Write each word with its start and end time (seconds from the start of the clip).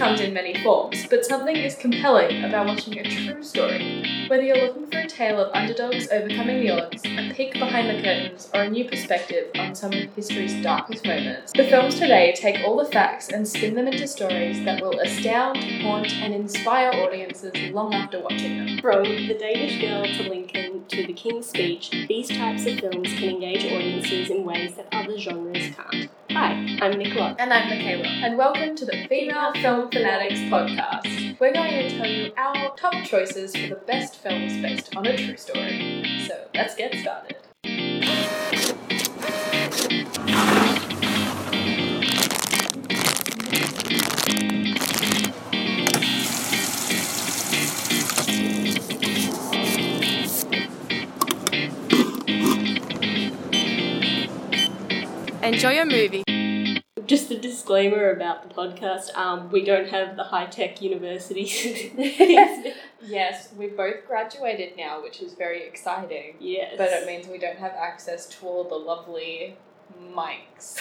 comes 0.00 0.20
in 0.22 0.32
many 0.32 0.54
forms, 0.62 1.06
but 1.10 1.26
something 1.26 1.54
is 1.54 1.74
compelling 1.74 2.42
about 2.42 2.66
watching 2.66 2.98
a 2.98 3.04
true 3.04 3.42
story. 3.42 4.02
Whether 4.28 4.44
you're 4.44 4.56
looking 4.56 4.86
for 4.86 5.00
a 5.00 5.06
tale 5.06 5.38
of 5.38 5.54
underdogs 5.54 6.08
overcoming 6.10 6.60
the 6.60 6.70
odds, 6.70 7.02
a 7.04 7.30
peek 7.34 7.52
behind 7.52 7.90
the 7.90 8.02
curtains, 8.02 8.48
or 8.54 8.62
a 8.62 8.70
new 8.70 8.88
perspective 8.88 9.50
on 9.56 9.74
some 9.74 9.92
of 9.92 10.14
history's 10.14 10.54
darkest 10.62 11.04
moments, 11.04 11.52
the 11.52 11.68
films 11.68 11.96
today 11.96 12.32
take 12.34 12.64
all 12.64 12.78
the 12.78 12.90
facts 12.90 13.28
and 13.28 13.46
spin 13.46 13.74
them 13.74 13.88
into 13.88 14.06
stories 14.06 14.64
that 14.64 14.80
will 14.80 14.98
astound, 15.00 15.58
haunt, 15.82 16.10
and 16.22 16.32
inspire 16.32 16.92
audiences 16.94 17.52
long 17.70 17.92
after 17.92 18.22
watching 18.22 18.56
them. 18.56 18.78
From 18.80 19.02
The 19.02 19.36
Danish 19.38 19.82
Girl 19.82 20.04
to 20.04 20.30
Lincoln 20.30 20.86
to 20.88 21.06
The 21.06 21.12
King's 21.12 21.48
Speech, 21.48 21.90
these 22.08 22.28
types 22.28 22.64
of 22.64 22.80
films 22.80 23.12
can 23.18 23.28
engage 23.28 23.66
audiences 23.66 24.30
in 24.30 24.46
ways 24.46 24.76
that 24.76 24.88
other 24.92 25.18
genres 25.18 25.74
can't. 25.76 26.08
Hi, 26.30 26.78
I'm 26.80 26.96
Nicola. 26.96 27.34
And 27.40 27.52
I'm 27.52 27.68
Michaela, 27.68 28.06
and 28.06 28.38
welcome 28.38 28.76
to 28.76 28.84
the 28.84 29.04
Female 29.08 29.52
Film 29.54 29.89
Fanatics 29.92 30.40
podcast. 30.42 31.40
We're 31.40 31.52
going 31.52 31.72
to 31.72 31.96
tell 31.96 32.06
you 32.06 32.32
our 32.36 32.76
top 32.76 33.04
choices 33.04 33.56
for 33.56 33.66
the 33.66 33.74
best 33.74 34.16
films 34.16 34.62
based 34.62 34.94
on 34.96 35.04
a 35.04 35.16
true 35.16 35.36
story. 35.36 36.04
So 36.28 36.46
let's 36.54 36.76
get 36.76 36.94
started. 36.94 37.36
Enjoy 55.42 55.70
your 55.70 55.86
movie. 55.86 56.19
Disclaimer 57.60 58.10
about 58.10 58.48
the 58.48 58.54
podcast 58.54 59.14
um, 59.14 59.50
we 59.50 59.62
don't 59.62 59.86
have 59.90 60.16
the 60.16 60.24
high 60.24 60.46
tech 60.46 60.80
university. 60.80 61.44
Yes, 63.02 63.48
we 63.56 63.66
both 63.68 64.06
graduated 64.06 64.76
now, 64.76 65.02
which 65.02 65.20
is 65.22 65.32
very 65.34 65.62
exciting. 65.66 66.36
yes. 66.38 66.74
But 66.76 66.90
it 66.90 67.06
means 67.06 67.28
we 67.28 67.38
don't 67.38 67.58
have 67.58 67.72
access 67.72 68.26
to 68.26 68.46
all 68.46 68.64
the 68.64 68.74
lovely 68.76 69.56
mics. 70.14 70.78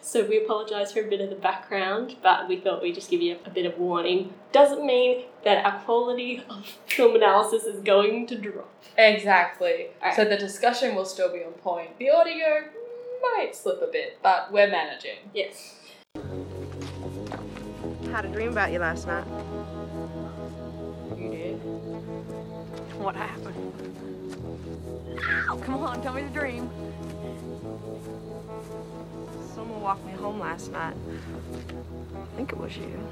So 0.00 0.24
we 0.24 0.42
apologise 0.42 0.92
for 0.92 1.00
a 1.00 1.08
bit 1.08 1.20
of 1.20 1.30
the 1.30 1.36
background, 1.36 2.16
but 2.22 2.48
we 2.48 2.58
thought 2.58 2.82
we'd 2.82 2.94
just 2.94 3.10
give 3.10 3.20
you 3.20 3.36
a 3.44 3.50
bit 3.50 3.66
of 3.66 3.78
warning. 3.78 4.32
Doesn't 4.52 4.84
mean 4.84 5.24
that 5.44 5.64
our 5.64 5.80
quality 5.80 6.42
of 6.48 6.66
film 6.86 7.16
analysis 7.16 7.64
is 7.64 7.82
going 7.82 8.26
to 8.28 8.36
drop. 8.36 8.72
Exactly. 8.96 9.88
Alright. 10.00 10.16
So 10.16 10.24
the 10.24 10.36
discussion 10.36 10.94
will 10.94 11.04
still 11.04 11.32
be 11.32 11.44
on 11.44 11.52
point. 11.52 11.98
The 11.98 12.10
audio 12.10 12.64
might 13.22 13.54
slip 13.54 13.82
a 13.82 13.90
bit, 13.90 14.18
but 14.22 14.50
we're 14.52 14.70
managing. 14.70 15.18
Yes. 15.34 15.79
Had 18.10 18.24
a 18.24 18.28
dream 18.28 18.52
about 18.52 18.72
you 18.72 18.78
last 18.78 19.06
night. 19.06 19.24
You 21.16 21.30
did. 21.30 21.56
What 22.98 23.16
happened? 23.16 23.72
Come 25.64 25.74
on, 25.76 26.02
tell 26.02 26.14
me 26.14 26.22
the 26.22 26.30
dream. 26.30 26.68
Someone 29.54 29.80
walked 29.80 30.04
me 30.04 30.12
home 30.12 30.40
last 30.40 30.72
night. 30.72 30.96
I 32.14 32.36
think 32.36 32.52
it 32.52 32.58
was 32.58 32.76
you. 32.76 33.08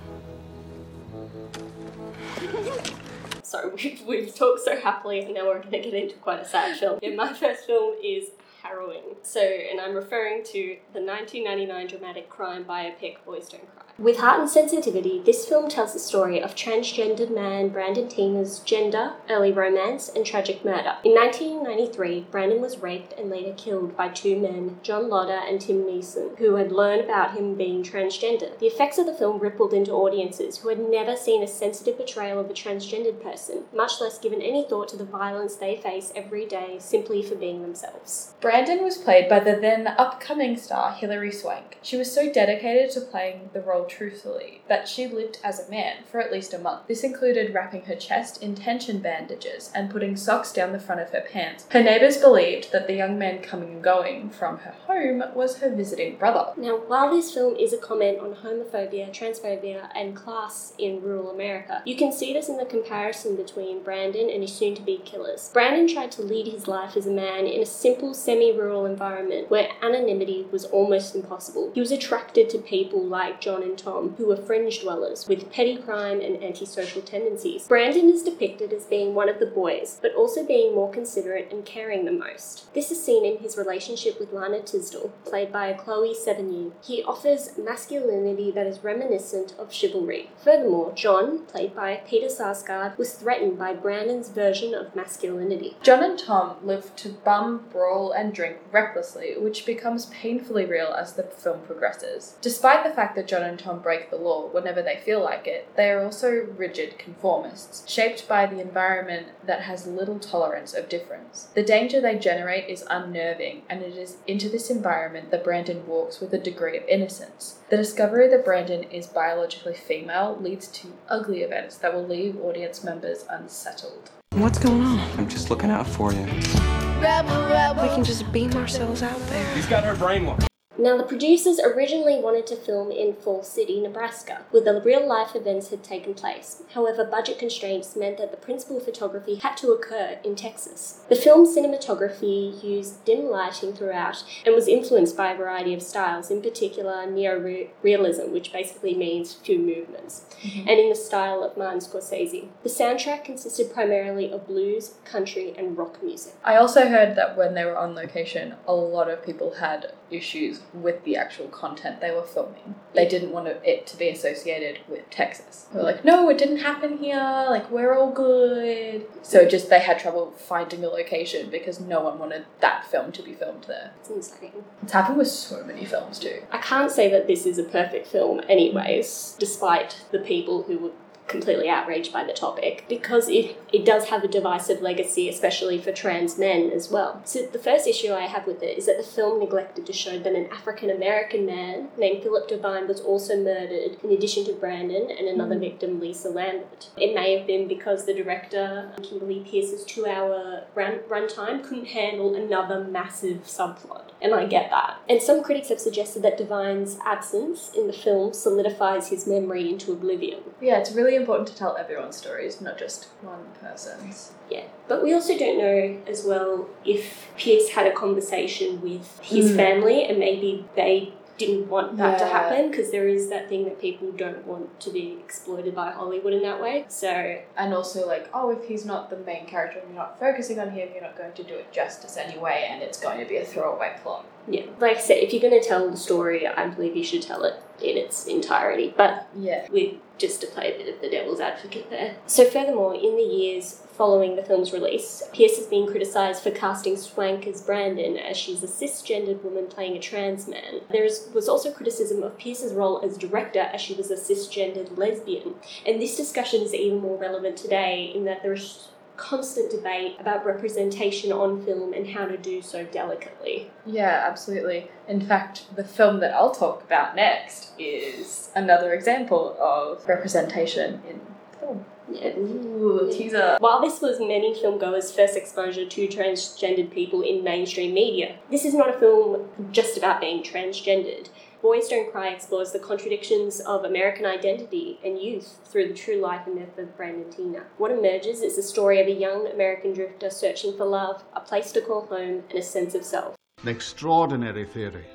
Sorry, 3.42 3.70
we've, 3.74 4.02
we've 4.06 4.34
talked 4.34 4.64
so 4.64 4.78
happily 4.80 5.20
and 5.20 5.34
now 5.34 5.46
we're 5.46 5.60
going 5.60 5.70
to 5.70 5.91
get 5.91 5.94
into 5.94 6.16
quite 6.16 6.41
a 6.41 6.44
sad 6.44 6.78
film. 6.78 6.98
Yeah, 7.02 7.14
my 7.14 7.32
first 7.32 7.66
film 7.66 7.96
is 8.02 8.30
harrowing. 8.69 9.16
So, 9.22 9.41
and 9.41 9.80
I'm 9.80 9.94
referring 9.94 10.44
to 10.44 10.77
the 10.92 11.00
1999 11.00 11.86
dramatic 11.86 12.28
crime 12.28 12.64
biopic 12.64 13.16
Boys 13.25 13.48
Don't 13.48 13.69
Cry. 13.75 13.84
With 13.98 14.19
heart 14.19 14.38
and 14.38 14.48
sensitivity, 14.48 15.20
this 15.25 15.44
film 15.44 15.69
tells 15.69 15.92
the 15.92 15.98
story 15.98 16.41
of 16.41 16.55
transgendered 16.55 17.34
man 17.34 17.70
Brandon 17.70 18.08
Teena's 18.08 18.60
gender, 18.60 19.14
early 19.28 19.50
romance, 19.50 20.08
and 20.08 20.25
tragic 20.25 20.64
murder. 20.64 20.98
In 21.02 21.14
1993, 21.14 22.28
Brandon 22.30 22.60
was 22.60 22.78
raped 22.78 23.12
and 23.19 23.28
later 23.28 23.53
killed 23.56 23.97
by 23.97 24.09
two 24.09 24.38
men, 24.38 24.78
John 24.84 25.09
Lotter 25.09 25.41
and 25.48 25.60
Tom 25.60 25.84
Nissen, 25.84 26.31
who 26.38 26.54
had 26.54 26.71
learned 26.71 27.03
about 27.03 27.37
him 27.37 27.56
being 27.56 27.82
transgender. 27.82 28.56
The 28.60 28.69
effects 28.69 28.98
of 28.98 29.06
the 29.06 29.15
film 29.15 29.41
rippled 29.41 29.75
into 29.75 29.91
audiences 29.91 30.59
who 30.59 30.69
had 30.69 30.78
never 30.78 31.16
seen 31.16 31.42
a 31.42 31.48
sensitive 31.48 31.97
portrayal 31.97 32.38
of 32.38 32.48
a 32.48 32.54
transgendered 32.54 33.21
person, 33.21 33.65
much 33.75 34.00
less 34.00 34.19
given 34.19 34.41
any 34.41 34.65
thought 34.65 34.88
to 34.91 34.97
the 34.97 35.04
violence 35.04 35.56
they 35.56 35.76
face 35.76 36.12
every 36.15 36.47
day 36.47 36.76
simply 36.78 37.21
for 37.21 37.34
being 37.34 37.62
themselves. 37.62 38.34
Brandon 38.41 38.57
was 38.66 38.98
played 38.98 39.28
by 39.28 39.41
the 39.41 39.56
then 39.56 39.86
upcoming 39.86 40.56
star 40.56 40.92
Hilary 40.92 41.30
Swank. 41.30 41.78
She 41.82 41.96
was 41.96 42.12
so 42.12 42.32
dedicated 42.32 42.91
to 42.91 43.00
playing 43.00 43.50
the 43.52 43.60
role 43.60 43.84
truthfully 43.84 44.62
that 44.69 44.88
she 44.88 45.06
lived 45.06 45.38
as 45.44 45.60
a 45.60 45.70
man 45.70 45.98
for 46.10 46.20
at 46.20 46.32
least 46.32 46.52
a 46.52 46.58
month. 46.58 46.88
This 46.88 47.04
included 47.04 47.54
wrapping 47.54 47.82
her 47.82 47.94
chest 47.94 48.42
in 48.42 48.54
tension 48.54 48.98
bandages 48.98 49.70
and 49.74 49.91
putting 49.91 50.16
socks 50.16 50.52
down 50.52 50.72
the 50.72 50.80
front 50.80 51.00
of 51.00 51.10
her 51.10 51.20
pants. 51.20 51.66
Her 51.70 51.82
neighbours 51.82 52.16
believed 52.16 52.72
that 52.72 52.86
the 52.86 52.97
young 52.97 53.18
man 53.18 53.42
coming 53.42 53.74
and 53.74 53.84
going 53.84 54.30
from 54.30 54.58
her 54.58 54.72
home 54.86 55.22
was 55.34 55.58
her 55.58 55.74
visiting 55.74 56.16
brother. 56.16 56.52
Now, 56.56 56.76
while 56.76 57.10
this 57.10 57.32
film 57.32 57.54
is 57.56 57.72
a 57.72 57.78
comment 57.78 58.18
on 58.18 58.34
homophobia, 58.34 59.12
transphobia, 59.12 59.88
and 59.94 60.16
class 60.16 60.72
in 60.78 61.00
rural 61.00 61.30
America, 61.30 61.82
you 61.84 61.97
can 61.97 62.12
see 62.12 62.32
this 62.32 62.48
in 62.48 62.56
the 62.56 62.64
comparison 62.64 63.36
between 63.36 63.82
Brandon 63.82 64.28
and 64.28 64.42
his 64.42 64.54
soon 64.54 64.74
to 64.74 64.82
be 64.82 64.98
killers. 64.98 65.50
Brandon 65.52 65.86
tried 65.86 66.10
to 66.12 66.22
lead 66.22 66.48
his 66.48 66.66
life 66.66 66.97
as 66.97 67.06
a 67.06 67.10
man 67.10 67.47
in 67.47 67.62
a 67.62 67.66
simple 67.66 68.14
semi 68.14 68.47
rural 68.53 68.86
environment 68.86 69.50
where 69.50 69.69
anonymity 69.82 70.47
was 70.50 70.64
almost 70.66 71.14
impossible. 71.14 71.70
He 71.75 71.81
was 71.81 71.92
attracted 71.92 72.48
to 72.50 72.59
people 72.59 73.04
like 73.04 73.41
John 73.41 73.62
and 73.62 73.76
Tom, 73.76 74.14
who 74.16 74.26
were 74.26 74.36
fringe 74.36 74.81
dwellers 74.81 75.26
with 75.28 75.50
petty 75.53 75.76
crime 75.76 76.20
and 76.20 76.42
antisocial 76.42 77.03
tendencies. 77.03 77.66
Brandon 77.66 78.09
is 78.09 78.22
depicted 78.22 78.72
as 78.72 78.84
being 78.84 79.14
one 79.14 79.28
of 79.28 79.38
the 79.38 79.47
boys, 79.47 79.98
but 80.03 80.14
also 80.14 80.44
being 80.44 80.75
more 80.75 80.91
considerate 80.91 81.53
and 81.53 81.64
caring 81.64 82.04
than 82.04 82.19
most. 82.19 82.72
This 82.75 82.91
is 82.91 83.04
seen 83.04 83.25
in 83.25 83.38
his 83.38 83.56
relationship 83.56 84.19
with 84.19 84.32
Lana 84.32 84.62
Tisdale, 84.62 85.12
played 85.25 85.53
by 85.53 85.72
Chloe 85.72 86.15
Sevigny. 86.15 86.72
He 86.82 87.03
offers 87.03 87.56
masculinity 87.59 88.50
that 88.50 88.66
is 88.66 88.84
reminiscent 88.84 89.54
of 89.59 89.72
chivalry. 89.72 90.30
Furthermore, 90.42 90.92
John, 90.94 91.44
played 91.47 91.75
by 91.75 92.03
Peter 92.06 92.26
Sarsgaard, 92.26 92.97
was 92.98 93.12
threatened 93.12 93.59
by 93.59 93.75
Brandon's 93.75 94.28
version 94.28 94.75
of 94.75 94.94
masculinity. 94.94 95.76
John 95.82 96.03
and 96.03 96.19
Tom 96.19 96.56
live 96.62 96.94
to 96.97 97.10
bum, 97.10 97.66
brawl, 97.70 98.12
and 98.12 98.32
drink 98.38 98.56
recklessly, 98.71 99.34
which 99.37 99.66
becomes 99.66 100.06
painfully 100.06 100.65
real 100.65 100.94
as 100.97 101.15
the 101.15 101.25
film 101.25 101.59
progresses. 101.62 102.37
Despite 102.41 102.84
the 102.84 102.94
fact 102.94 103.16
that 103.16 103.26
John 103.26 103.43
and 103.43 103.59
Tom 103.59 103.81
break 103.81 104.10
the 104.10 104.16
law 104.16 104.47
whenever 104.47 104.81
they 104.81 105.03
feel 105.04 105.21
like 105.21 105.49
it, 105.49 105.66
they 105.75 105.91
are 105.91 106.04
also 106.04 106.47
rigid 106.56 107.00
conformists, 107.00 107.88
shaped 107.91 108.28
by 108.28 108.47
the 108.47 108.60
environment 108.60 109.27
that 109.44 109.62
has 109.62 109.88
little 109.88 110.21
tolerance 110.21 110.72
of 110.72 110.88
difference. 110.88 111.48
The 111.56 111.65
danger 111.65 112.00
they 112.00 112.16
generate 112.16 112.69
is 112.71 112.84
unnerving, 112.88 113.62
and 113.69 113.82
it 113.82 113.97
is 113.97 114.19
into 114.28 114.48
this 114.48 114.71
environment 114.71 115.32
that 115.32 115.43
Brandon 115.43 115.84
walks 115.84 116.21
with 116.21 116.32
a 116.32 116.38
degree 116.38 116.77
of 116.77 116.84
innocence. 116.87 117.59
The 117.71 117.77
discovery 117.77 118.28
that 118.28 118.44
Brandon 118.44 118.84
is 118.84 119.09
biologically 119.09 119.75
female 119.75 120.38
leads 120.41 120.69
to 120.69 120.93
ugly 121.09 121.43
events 121.43 121.77
that 121.78 121.93
will 121.93 122.06
leave 122.06 122.38
audience 122.38 122.84
members 122.84 123.25
unsettled. 123.28 124.10
What's 124.33 124.59
going 124.59 124.83
on? 124.83 125.00
I'm 125.19 125.28
just 125.28 125.50
looking 125.50 125.69
out 125.69 125.87
for 125.87 126.12
you. 126.12 126.21
We 126.21 127.89
can 127.89 128.05
just 128.05 128.31
beam 128.31 128.53
ourselves 128.55 129.03
out 129.03 129.19
there. 129.27 129.55
He's 129.56 129.66
got 129.66 129.83
her 129.83 129.94
brainwashed. 129.94 130.47
Now, 130.81 130.97
the 130.97 131.03
producers 131.03 131.59
originally 131.59 132.21
wanted 132.21 132.47
to 132.47 132.56
film 132.56 132.93
in 132.93 133.15
Fall 133.15 133.43
City, 133.43 133.81
Nebraska, 133.81 134.43
where 134.53 134.62
the 134.62 134.81
real 134.81 135.06
life 135.06 135.34
events 135.34 135.71
had 135.71 135.83
taken 135.83 136.15
place. 136.15 136.62
However, 136.72 137.05
budget 137.05 137.37
constraints 137.37 137.97
meant 137.97 138.19
that 138.19 138.31
the 138.31 138.37
principal 138.37 138.78
photography 138.78 139.34
had 139.34 139.56
to 139.56 139.72
occur 139.72 140.19
in 140.22 140.37
Texas. 140.37 141.03
The 141.09 141.16
film's 141.16 141.56
cinematography 141.56 142.62
used 142.62 143.05
dim 143.05 143.28
lighting 143.28 143.72
throughout 143.72 144.22
and 144.47 144.55
was 144.55 144.69
influenced 144.69 145.16
by 145.16 145.33
a 145.33 145.37
variety 145.37 145.75
of 145.75 145.83
styles, 145.83 146.31
in 146.31 146.43
particular 146.43 147.10
neo-realism, 147.10 148.31
which 148.31 148.53
basically 148.53 148.95
means 148.95 149.34
few 149.34 149.59
movements, 149.59 150.27
mm-hmm. 150.43 150.69
and 150.69 150.78
in 150.78 150.91
the 150.91 150.95
style 150.95 151.42
of 151.42 151.57
Martin 151.57 151.81
Scorsese. 151.81 152.47
The 152.63 152.69
soundtrack 152.69 153.24
consisted 153.24 153.74
primarily 153.74 154.31
of 154.31 154.47
blues, 154.47 154.95
country, 155.04 155.54
and 155.59 155.77
rock 155.77 156.01
music. 156.04 156.34
I 156.45 156.54
also 156.54 156.89
heard 156.89 157.16
that 157.16 157.36
when 157.36 157.54
they 157.54 157.65
were 157.65 157.77
on 157.77 157.97
location, 157.97 158.54
a 158.69 158.74
lot 158.74 159.10
of 159.10 159.27
people 159.27 159.54
had 159.54 159.92
issues 160.10 160.60
with 160.72 161.04
the 161.04 161.16
actual 161.16 161.48
content 161.48 162.00
they 162.00 162.10
were 162.10 162.22
filming. 162.22 162.74
They 162.94 163.06
didn't 163.06 163.32
want 163.32 163.48
it 163.48 163.86
to 163.86 163.97
be 163.97 164.09
associated 164.09 164.80
with 164.88 165.09
Texas. 165.10 165.66
They 165.72 165.78
were 165.78 165.84
mm. 165.84 165.92
like, 165.92 166.04
no, 166.04 166.28
it 166.28 166.38
didn't 166.38 166.59
happen 166.59 166.98
here. 166.98 167.47
Like, 167.48 167.70
we're 167.70 167.97
all 167.97 168.10
good. 168.10 169.06
So 169.22 169.47
just 169.47 169.70
they 169.70 169.80
had 169.80 169.98
trouble 169.98 170.32
finding 170.32 170.84
a 170.84 170.88
location 170.88 171.50
because 171.50 171.80
no 171.80 172.00
one 172.00 172.18
wanted 172.18 172.47
that 172.60 172.86
film 172.86 173.12
to 173.12 173.22
be 173.22 173.34
filmed 173.34 173.65
there. 173.65 173.92
It's 174.00 174.10
insane. 174.10 174.65
It's 174.82 174.92
happened 174.92 175.18
with 175.18 175.28
so 175.28 175.65
many 175.65 175.84
films 175.84 176.18
too. 176.18 176.42
I 176.50 176.59
can't 176.59 176.91
say 176.91 177.10
that 177.10 177.26
this 177.26 177.47
is 177.47 177.59
a 177.59 177.64
perfect 177.64 178.06
film, 178.06 178.41
anyways, 178.48 179.36
despite 179.38 180.04
the 180.10 180.18
people 180.18 180.64
who 180.64 180.78
would 180.78 180.92
completely 181.28 181.69
outraged 181.69 182.13
by 182.13 182.25
the 182.25 182.33
topic 182.33 182.84
because 182.89 183.28
it, 183.28 183.57
it 183.72 183.84
does 183.84 184.07
have 184.09 184.25
a 184.25 184.28
divisive 184.28 184.80
legacy, 184.83 185.28
especially 185.28 185.78
for 185.80 185.92
trans 185.92 186.39
men 186.39 186.71
as 186.71 186.91
well. 186.91 187.21
So, 187.25 187.42
the 187.47 187.59
first 187.59 187.86
issue 187.86 188.13
I 188.13 188.22
have 188.27 188.47
with 188.47 188.63
it 188.63 188.78
is 188.78 188.86
that 188.86 188.97
the 188.97 189.03
film 189.03 189.39
neglected 189.41 189.86
to 189.86 189.92
show 189.92 190.19
that 190.19 190.34
an 190.34 190.48
African 190.53 190.91
American 190.91 191.47
man 191.47 191.89
named 191.98 192.22
Philip 192.22 192.48
Devine 192.48 192.89
was 192.89 193.01
also 193.01 193.36
murdered, 193.36 193.98
in 194.03 194.10
addition 194.10 194.45
to 194.47 194.53
Brandon 194.54 195.10
and 195.10 195.28
another 195.28 195.57
Mm. 195.57 195.60
victim, 195.60 196.01
Lisa 196.01 196.30
Lambert. 196.30 196.89
It 196.97 197.15
may 197.15 197.36
have 197.36 197.47
been 197.47 197.69
because 197.69 198.04
the 198.07 198.15
director, 198.15 198.92
Kimberly 199.03 199.41
Peirce's 199.41 199.84
two 199.84 200.07
hour 200.07 200.65
run 200.74 201.01
runtime, 201.09 201.63
couldn't 201.63 201.86
handle 201.86 202.34
another 202.34 202.81
massive 202.84 203.45
subplot. 203.45 204.03
And 204.21 204.34
I 204.34 204.47
get 204.47 204.71
that. 204.71 204.98
And 205.09 205.22
some 205.22 205.42
critics 205.42 205.69
have 205.69 205.78
suggested 205.81 206.22
that 206.22 206.36
Devine's 206.36 206.98
absence 207.04 207.71
in 207.77 207.86
the 207.86 207.92
film 207.92 208.33
solidifies 208.33 209.09
his 209.09 209.27
memory 209.27 209.69
into 209.71 209.92
oblivion. 209.92 210.41
Yeah, 210.60 210.78
it's 210.78 210.92
really 210.92 211.15
important 211.20 211.48
to 211.48 211.56
tell 211.56 211.76
everyone's 211.76 212.16
stories, 212.16 212.60
not 212.60 212.78
just 212.78 213.06
one 213.22 213.44
person's. 213.60 214.32
Yeah, 214.50 214.65
but 214.88 215.03
we 215.03 215.12
also 215.12 215.36
don't 215.38 215.59
know 215.59 216.00
as 216.06 216.24
well 216.24 216.68
if 216.84 217.28
Peirce 217.36 217.68
had 217.70 217.86
a 217.86 217.92
conversation 217.92 218.80
with 218.80 219.20
his 219.22 219.50
Mm. 219.53 219.56
family 219.56 220.04
and 220.04 220.18
maybe 220.18 220.65
they 220.74 221.12
didn't 221.38 221.68
want 221.68 221.96
that 221.96 222.18
to 222.18 222.26
happen 222.26 222.70
because 222.70 222.90
there 222.90 223.08
is 223.08 223.28
that 223.30 223.48
thing 223.48 223.64
that 223.64 223.80
people 223.80 224.10
don't 224.12 224.44
want 224.46 224.78
to 224.80 224.90
be 224.90 225.16
exploited 225.24 225.74
by 225.74 225.90
Hollywood 225.90 226.32
in 226.32 226.42
that 226.42 226.60
way. 226.60 226.84
So, 226.88 227.38
And 227.56 227.72
also, 227.72 228.06
like, 228.06 228.28
oh, 228.34 228.50
if 228.50 228.64
he's 228.66 228.84
not 228.84 229.08
the 229.08 229.16
main 229.16 229.46
character 229.46 229.78
and 229.78 229.88
you're 229.88 229.98
not 229.98 230.18
focusing 230.18 230.58
on 230.58 230.70
him, 230.70 230.88
you're 230.92 231.02
not 231.02 231.16
going 231.16 231.32
to 231.32 231.42
do 231.44 231.54
it 231.54 231.72
justice 231.72 232.16
anyway, 232.16 232.66
and 232.68 232.82
it's 232.82 233.00
going 233.00 233.18
to 233.20 233.24
be 233.24 233.36
a 233.36 233.44
throwaway 233.44 233.96
plot. 234.02 234.26
yeah, 234.48 234.64
like 234.80 234.96
I 234.98 235.00
said, 235.00 235.18
if 235.18 235.32
you're 235.32 235.42
going 235.42 235.60
to 235.60 235.66
tell 235.66 235.88
the 235.90 235.96
story, 235.96 236.46
I 236.46 236.66
believe 236.68 236.96
you 236.96 237.04
should 237.04 237.22
tell 237.22 237.44
it 237.44 237.54
in 237.82 237.96
its 237.96 238.26
entirety. 238.26 238.92
But 238.96 239.28
Yeah. 239.38 239.66
with 239.70 239.94
just 240.18 240.40
to 240.40 240.48
play 240.48 240.74
a 240.74 240.76
bit 240.78 240.92
of 240.92 241.00
the 241.00 241.08
devil's 241.08 241.38
advocate 241.38 241.90
there. 241.90 242.16
So, 242.26 242.44
furthermore, 242.44 242.94
in 242.94 243.16
the 243.16 243.22
years 243.22 243.82
following 243.98 244.36
the 244.36 244.42
film's 244.45 244.72
release, 244.72 245.24
Peirce 245.34 245.56
has 245.56 245.66
been 245.66 245.89
criticised 245.89 246.42
for 246.42 246.53
casting 246.53 246.97
Swank 246.97 247.47
as 247.48 247.60
Brandon, 247.60 248.16
as 248.16 248.36
she's 248.36 248.62
a 248.62 248.68
cisgendered 248.68 249.42
woman 249.42 249.66
playing 249.66 249.97
a 249.97 250.00
trans 250.00 250.47
man. 250.47 250.80
There 250.91 251.03
was 251.03 251.48
also 251.48 251.72
criticism 251.72 252.22
of 252.22 252.39
Peirce's 252.39 252.72
role 252.72 253.03
as 253.04 253.18
director, 253.18 253.59
as 253.59 253.80
she 253.80 253.95
was 253.95 254.12
a 254.12 254.16
cisgendered 254.16 254.97
lesbian. 254.97 255.56
And 255.84 256.00
this 256.00 256.16
discussion 256.16 256.62
is 256.62 256.73
even 256.73 257.00
more 257.00 257.18
relevant 257.18 257.56
today 257.56 258.12
in 258.14 258.25
that 258.25 258.45
there 258.45 258.52
is 258.52 258.88
constant 259.16 259.68
debate 259.68 260.14
about 260.21 260.47
representation 260.47 261.33
on 261.33 261.64
film 261.64 261.92
and 261.92 262.11
how 262.11 262.25
to 262.25 262.37
do 262.37 262.62
so 262.62 262.85
delicately. 262.85 263.68
Yeah, 263.85 264.25
absolutely. 264.25 264.92
In 265.09 265.21
fact, 265.21 265.64
the 265.75 265.83
film 265.83 266.21
that 266.21 266.33
I'll 266.33 266.54
talk 266.54 266.85
about 266.85 267.16
next 267.16 267.73
is 267.80 268.50
another 268.54 268.92
example 268.92 269.56
of 269.61 270.06
representation 270.06 271.02
in 271.11 271.21
film. 271.59 271.85
Yeah. 272.11 272.37
Ooh, 272.38 273.11
teaser. 273.12 273.57
While 273.61 273.81
this 273.81 274.00
was 274.00 274.19
many 274.19 274.55
filmgoers' 274.55 275.14
first 275.14 275.37
exposure 275.37 275.87
to 275.87 276.09
transgendered 276.09 276.90
people 276.90 277.23
in 277.23 277.45
mainstream 277.45 277.95
media, 277.95 278.37
this 278.50 278.64
is 278.64 278.75
not 278.75 278.95
a 278.95 278.99
film 278.99 279.49
just 279.73 279.99
about 279.99 280.21
being 280.21 280.43
transgendered. 280.43 281.28
Boys 281.61 281.88
Don't 281.88 282.11
Cry 282.12 282.28
explores 282.28 282.71
the 282.71 282.78
contradictions 282.78 283.59
of 283.61 283.85
American 283.85 284.25
identity 284.25 285.00
and 285.05 285.21
youth 285.21 285.59
through 285.64 285.88
the 285.88 285.95
true 285.95 286.21
life 286.21 286.47
and 286.47 286.57
death 286.57 286.78
of 286.78 286.97
Brandon 286.97 287.25
Teena. 287.33 287.64
What 287.78 287.90
emerges 287.90 288.43
is 288.43 288.55
the 288.55 288.62
story 288.62 289.00
of 289.00 289.09
a 289.09 289.12
young 289.12 289.49
American 289.49 289.93
drifter 289.93 290.31
searching 290.31 290.76
for 290.76 290.85
love, 290.85 291.25
a 291.35 291.40
place 291.40 291.73
to 291.73 291.81
call 291.81 292.07
home, 292.07 292.45
and 292.50 292.59
a 292.59 292.62
sense 292.62 292.95
of 292.95 293.05
self. 293.05 293.35
An 293.62 293.69
extraordinary 293.69 294.66
theory. 294.66 295.07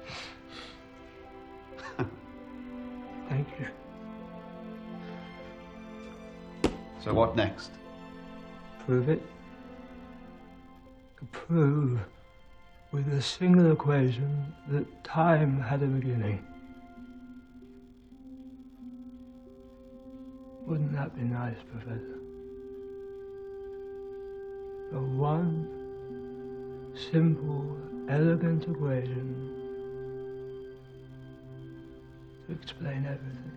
Thank 3.29 3.47
you. 3.57 3.67
So 7.03 7.13
what 7.13 7.35
next? 7.35 7.71
Prove 8.85 9.09
it. 9.09 9.21
Prove 11.31 11.99
with 12.93 13.11
a 13.11 13.21
single 13.21 13.73
equation 13.73 14.53
that 14.69 15.03
time 15.03 15.59
had 15.59 15.83
a 15.83 15.87
beginning. 15.87 16.45
Wouldn't 20.65 20.93
that 20.93 21.13
be 21.15 21.23
nice, 21.23 21.57
Professor? 21.71 22.19
The 24.93 24.99
one 24.99 25.67
simple, 27.11 27.77
elegant 28.07 28.63
equation 28.63 29.49
to 32.47 32.53
explain 32.53 33.05
everything. 33.05 33.51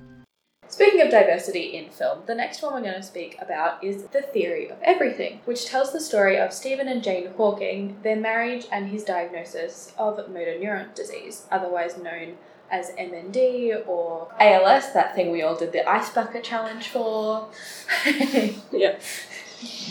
Speaking 0.68 1.00
of 1.00 1.10
diversity 1.10 1.76
in 1.76 1.90
film, 1.90 2.20
the 2.26 2.34
next 2.34 2.60
one 2.60 2.74
we're 2.74 2.80
going 2.80 2.94
to 2.94 3.02
speak 3.02 3.36
about 3.40 3.82
is 3.84 4.04
The 4.04 4.22
Theory 4.22 4.68
of 4.68 4.78
Everything, 4.82 5.40
which 5.44 5.66
tells 5.66 5.92
the 5.92 6.00
story 6.00 6.36
of 6.38 6.52
Stephen 6.52 6.88
and 6.88 7.02
Jane 7.04 7.28
Hawking, 7.36 7.98
their 8.02 8.16
marriage, 8.16 8.66
and 8.72 8.88
his 8.88 9.04
diagnosis 9.04 9.92
of 9.96 10.16
motor 10.28 10.56
neuron 10.60 10.92
disease, 10.94 11.46
otherwise 11.52 11.96
known 11.96 12.34
as 12.70 12.90
MND 12.98 13.86
or 13.86 14.28
ALS, 14.40 14.92
that 14.92 15.14
thing 15.14 15.30
we 15.30 15.40
all 15.42 15.54
did 15.54 15.72
the 15.72 15.88
ice 15.88 16.10
bucket 16.10 16.42
challenge 16.44 16.88
for. 16.88 17.48
Yeah. 18.72 18.98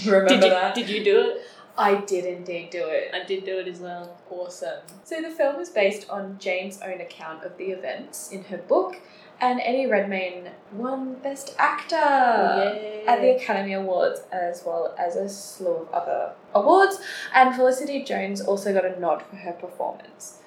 Remember 0.05 0.27
Did 0.29 0.43
you, 0.43 0.49
that? 0.49 0.75
did 0.75 0.89
you 0.89 1.03
do 1.03 1.19
it? 1.21 1.41
I 1.77 1.95
did 2.01 2.25
indeed 2.25 2.69
do 2.69 2.85
it. 2.85 3.09
I 3.13 3.23
did 3.25 3.45
do 3.45 3.57
it 3.59 3.67
as 3.67 3.79
well. 3.79 4.17
Awesome. 4.29 4.79
So 5.03 5.21
the 5.21 5.31
film 5.31 5.59
is 5.59 5.69
based 5.69 6.07
on 6.09 6.37
Jane's 6.39 6.79
own 6.81 7.01
account 7.01 7.43
of 7.43 7.57
the 7.57 7.65
events 7.71 8.31
in 8.31 8.43
her 8.45 8.57
book, 8.57 8.97
and 9.39 9.59
Eddie 9.63 9.85
Redmayne 9.85 10.49
won 10.73 11.15
Best 11.15 11.55
Actor 11.57 11.95
at 13.07 13.21
the 13.21 13.35
Academy 13.35 13.73
Awards, 13.73 14.21
as 14.31 14.63
well 14.65 14.95
as 14.97 15.15
a 15.15 15.27
slew 15.29 15.75
of 15.75 15.93
other 15.93 16.31
awards. 16.53 16.99
And 17.33 17.55
Felicity 17.55 18.03
Jones 18.03 18.41
also 18.41 18.73
got 18.73 18.85
a 18.85 18.99
nod 18.99 19.23
for 19.23 19.35
her 19.37 19.53
performance. 19.53 20.39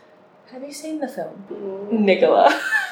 Have 0.52 0.62
you 0.62 0.73
seen 0.73 1.00
the 1.00 1.08
film? 1.08 1.44
Mm, 1.50 1.93
Nicola. 2.00 2.61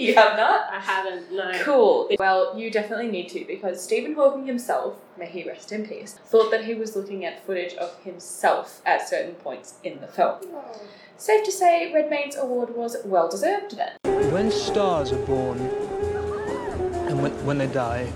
you 0.06 0.14
have 0.14 0.36
not? 0.36 0.72
I 0.72 0.80
haven't, 0.80 1.30
no. 1.30 1.52
Cool. 1.62 2.08
Well, 2.18 2.58
you 2.58 2.70
definitely 2.70 3.08
need 3.08 3.28
to 3.30 3.44
because 3.44 3.82
Stephen 3.84 4.14
Hawking 4.14 4.46
himself, 4.46 4.96
may 5.18 5.26
he 5.26 5.46
rest 5.46 5.72
in 5.72 5.86
peace, 5.86 6.14
thought 6.24 6.50
that 6.50 6.64
he 6.64 6.74
was 6.74 6.96
looking 6.96 7.26
at 7.26 7.44
footage 7.44 7.74
of 7.74 8.02
himself 8.02 8.80
at 8.86 9.06
certain 9.06 9.34
points 9.34 9.74
in 9.84 10.00
the 10.00 10.06
film. 10.06 10.38
Oh. 10.44 10.80
Safe 11.18 11.44
to 11.44 11.52
say, 11.52 11.92
Redmayne's 11.92 12.34
award 12.34 12.74
was 12.74 12.96
well 13.04 13.28
deserved 13.28 13.76
then. 13.76 13.92
When 14.32 14.50
stars 14.50 15.12
are 15.12 15.26
born 15.26 15.58
and 15.58 17.22
when, 17.22 17.32
when 17.44 17.58
they 17.58 17.66
die, 17.66 18.10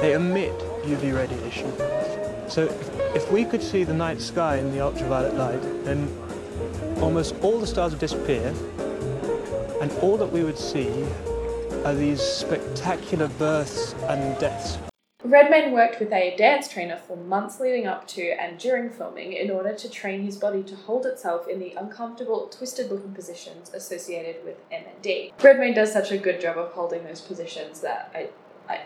they 0.00 0.12
emit 0.12 0.56
UV 0.84 1.12
radiation. 1.12 1.72
So 2.48 2.66
if, 2.66 3.16
if 3.16 3.32
we 3.32 3.44
could 3.44 3.64
see 3.64 3.82
the 3.82 3.94
night 3.94 4.20
sky 4.20 4.58
in 4.58 4.70
the 4.70 4.80
ultraviolet 4.80 5.34
light, 5.34 5.84
then 5.84 6.08
almost 7.00 7.34
all 7.42 7.58
the 7.58 7.66
stars 7.66 7.90
would 7.90 8.00
disappear, 8.00 8.54
and 9.80 9.92
all 10.02 10.16
that 10.16 10.30
we 10.30 10.44
would 10.44 10.58
see 10.58 10.90
are 11.84 11.94
these 11.94 12.20
spectacular 12.20 13.28
births 13.28 13.94
and 14.08 14.38
deaths. 14.38 14.78
Redmayne 15.24 15.72
worked 15.72 15.98
with 15.98 16.12
a 16.12 16.36
dance 16.36 16.68
trainer 16.68 16.96
for 16.96 17.16
months 17.16 17.58
leading 17.58 17.86
up 17.86 18.06
to 18.08 18.30
and 18.40 18.56
during 18.56 18.88
filming 18.88 19.32
in 19.32 19.50
order 19.50 19.74
to 19.74 19.90
train 19.90 20.22
his 20.22 20.36
body 20.36 20.62
to 20.62 20.76
hold 20.76 21.06
itself 21.06 21.48
in 21.48 21.58
the 21.58 21.74
uncomfortable, 21.76 22.48
twisted 22.48 22.90
looking 22.90 23.12
positions 23.12 23.70
associated 23.74 24.44
with 24.44 24.56
MND. 24.70 25.32
Redmayne 25.42 25.74
does 25.74 25.92
such 25.92 26.12
a 26.12 26.18
good 26.18 26.40
job 26.40 26.56
of 26.56 26.70
holding 26.72 27.02
those 27.02 27.20
positions 27.20 27.80
that 27.80 28.12
I, 28.14 28.18
I, 28.18 28.28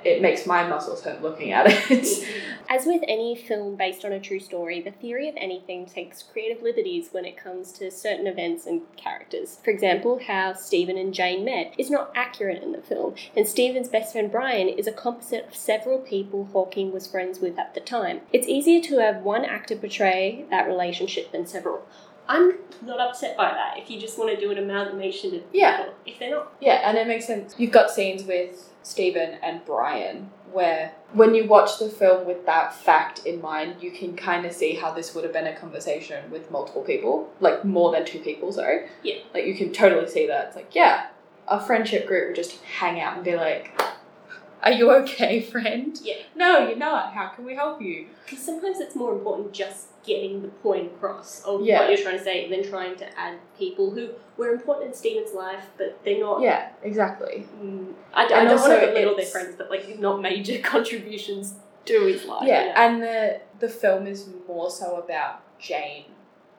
it 0.05 0.23
makes 0.23 0.47
my 0.47 0.67
muscles 0.67 1.03
hurt 1.03 1.23
looking 1.23 1.53
at 1.53 1.67
it. 1.69 2.29
As 2.69 2.87
with 2.87 3.03
any 3.07 3.35
film 3.37 3.77
based 3.77 4.05
on 4.05 4.13
a 4.13 4.21
true 4.21 4.41
story, 4.41 4.81
the 4.81 4.93
theory 4.93 5.29
of 5.29 5.35
anything 5.37 5.87
takes 5.87 6.23
creative 6.23 6.63
liberties 6.63 7.09
when 7.11 7.25
it 7.25 7.37
comes 7.37 7.73
to 7.73 7.91
certain 7.91 8.27
events 8.27 8.67
and 8.67 8.83
characters. 8.97 9.59
For 9.63 9.71
example, 9.71 10.21
how 10.27 10.55
Stephen 10.55 10.97
and 10.97 11.13
Jane 11.13 11.45
met 11.45 11.75
is 11.77 11.91
not 11.91 12.13
accurate 12.15 12.63
in 12.63 12.73
the 12.73 12.81
film, 12.81 13.15
and 13.37 13.47
Stephen's 13.47 13.89
best 13.89 14.13
friend 14.13 14.31
Brian 14.31 14.69
is 14.69 14.87
a 14.87 14.93
composite 14.93 15.49
of 15.49 15.55
several 15.55 15.99
people 15.99 16.49
Hawking 16.53 16.93
was 16.93 17.07
friends 17.07 17.41
with 17.41 17.59
at 17.59 17.75
the 17.75 17.81
time. 17.81 18.21
It's 18.33 18.49
easier 18.49 18.81
to 18.83 18.99
have 18.99 19.23
one 19.23 19.45
actor 19.45 19.77
portray 19.77 20.47
that 20.51 20.67
relationship 20.67 21.33
than 21.33 21.47
several. 21.47 21.87
I'm 22.29 22.55
not 22.85 23.01
upset 23.01 23.37
by 23.37 23.51
that 23.51 23.79
if 23.79 23.91
you 23.91 24.01
just 24.01 24.19
want 24.19 24.31
to 24.31 24.41
do 24.41 24.51
an 24.51 24.59
amalgamation 24.59 25.35
of 25.35 25.43
Yeah. 25.53 25.79
people. 25.79 25.95
If 26.07 26.19
they're 26.19 26.31
not 26.31 26.53
Yeah, 26.61 26.89
and 26.89 26.97
it 26.99 27.07
makes 27.07 27.27
sense. 27.27 27.55
You've 27.59 27.73
got 27.73 27.91
scenes 27.91 28.25
with 28.25 28.71
Stephen 28.83 29.39
and 29.43 29.65
Brian 29.65 30.31
where 30.53 30.93
when 31.13 31.35
you 31.35 31.47
watch 31.47 31.79
the 31.79 31.89
film 31.89 32.27
with 32.27 32.45
that 32.47 32.75
fact 32.75 33.25
in 33.25 33.41
mind, 33.41 33.77
you 33.81 33.91
can 33.91 34.15
kind 34.15 34.45
of 34.45 34.53
see 34.53 34.75
how 34.75 34.93
this 34.93 35.15
would 35.15 35.25
have 35.25 35.33
been 35.33 35.47
a 35.47 35.57
conversation 35.57 36.31
with 36.31 36.51
multiple 36.51 36.83
people, 36.83 37.31
like 37.41 37.65
more 37.65 37.91
than 37.91 38.05
two 38.05 38.19
people, 38.19 38.53
sorry. 38.53 38.87
Yeah. 39.03 39.17
Like 39.33 39.47
you 39.47 39.55
can 39.55 39.73
totally 39.73 40.09
see 40.09 40.27
that. 40.27 40.49
It's 40.49 40.57
like, 40.57 40.75
yeah, 40.75 41.07
a 41.49 41.59
friendship 41.59 42.07
group 42.07 42.29
would 42.29 42.37
just 42.37 42.61
hang 42.63 43.01
out 43.01 43.17
and 43.17 43.25
be 43.25 43.35
like, 43.35 43.81
Are 44.63 44.73
you 44.73 44.91
okay, 44.93 45.41
friend? 45.41 45.99
Yeah. 46.03 46.17
No, 46.37 46.69
you're 46.69 46.77
not. 46.77 47.15
How 47.15 47.29
can 47.29 47.45
we 47.45 47.55
help 47.55 47.81
you? 47.83 48.07
Because 48.27 48.45
sometimes 48.45 48.79
it's 48.79 48.95
more 48.95 49.13
important 49.13 49.53
just 49.53 49.89
getting 50.05 50.43
the 50.43 50.49
point 50.49 50.87
across 50.93 51.43
of 51.45 51.63
Yeah. 51.65 51.81
what 51.81 51.89
you're 51.91 52.03
trying 52.03 52.19
to 52.19 52.25
say 52.25 52.49
than 52.51 52.69
trying 52.69 52.97
to 52.97 53.19
add 53.19 53.39
people 53.59 53.91
who 53.93 54.09
were 54.37 54.51
important 54.51 54.89
in 54.89 54.95
Stephen's 54.95 55.33
life, 55.33 55.67
but 55.79 55.99
they're 56.05 56.19
not. 56.21 56.41
Yeah, 56.41 56.71
exactly. 56.83 57.47
Mm, 57.63 57.93
I, 58.13 58.23
And 58.25 58.49
don't 58.49 58.61
want 58.61 58.81
to 58.81 58.87
belittle 58.89 59.17
their 59.17 59.27
friends, 59.27 59.55
but 59.57 59.71
like 59.71 59.99
not 59.99 60.21
major 60.21 60.59
contributions 60.63 61.55
to 61.85 62.01
his 62.07 62.25
life. 62.25 62.47
yeah, 62.49 62.73
and 62.77 63.03
the 63.03 63.41
the 63.61 63.69
film 63.69 64.07
is 64.07 64.29
more 64.49 64.71
so 64.71 64.97
about 64.97 65.43
Jane 65.59 66.07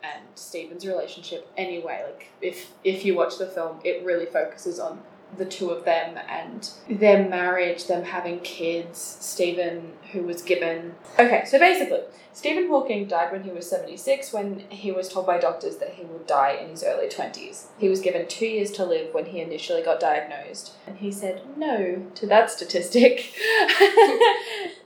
and 0.04 0.22
Stephen's 0.36 0.86
relationship 0.86 1.48
anyway. 1.58 2.02
Like 2.06 2.28
if 2.42 2.72
if 2.84 3.04
you 3.06 3.16
watch 3.16 3.38
the 3.38 3.48
film, 3.48 3.80
it 3.84 4.04
really 4.06 4.26
focuses 4.26 4.80
on 4.80 5.02
the 5.38 5.46
two 5.46 5.70
of 5.70 5.86
them 5.86 6.18
and 6.28 6.70
their 6.90 7.28
marriage, 7.28 7.88
them 7.88 8.04
having 8.04 8.40
kids, 8.42 9.00
Stephen 9.00 9.94
who 10.12 10.24
was 10.24 10.42
given 10.42 10.94
Okay, 11.20 11.44
so 11.46 11.60
basically, 11.60 12.02
Stephen 12.34 12.68
Hawking 12.68 13.08
died 13.08 13.32
when 13.32 13.44
he 13.44 13.52
was 13.52 13.70
76 13.70 14.34
when 14.34 14.64
he 14.70 14.92
was 14.92 15.10
told 15.10 15.28
by 15.28 15.38
doctors 15.38 15.78
that 15.78 15.94
he 15.94 16.04
would 16.04 16.26
die 16.26 16.54
in 16.54 16.70
his 16.70 16.84
early 16.84 17.08
20s. 17.08 17.66
He 17.78 17.90
was 17.90 18.02
given 18.02 18.28
2 18.28 18.46
years 18.46 18.72
to 18.72 18.86
live 18.86 19.14
when 19.14 19.28
he 19.28 19.42
initially 19.42 19.84
got 19.84 20.00
diagnosed, 20.00 20.74
and 20.88 20.98
he 20.98 21.12
said 21.12 21.58
no 21.58 22.08
to 22.16 22.28
that 22.28 22.50
statistic. 22.50 23.34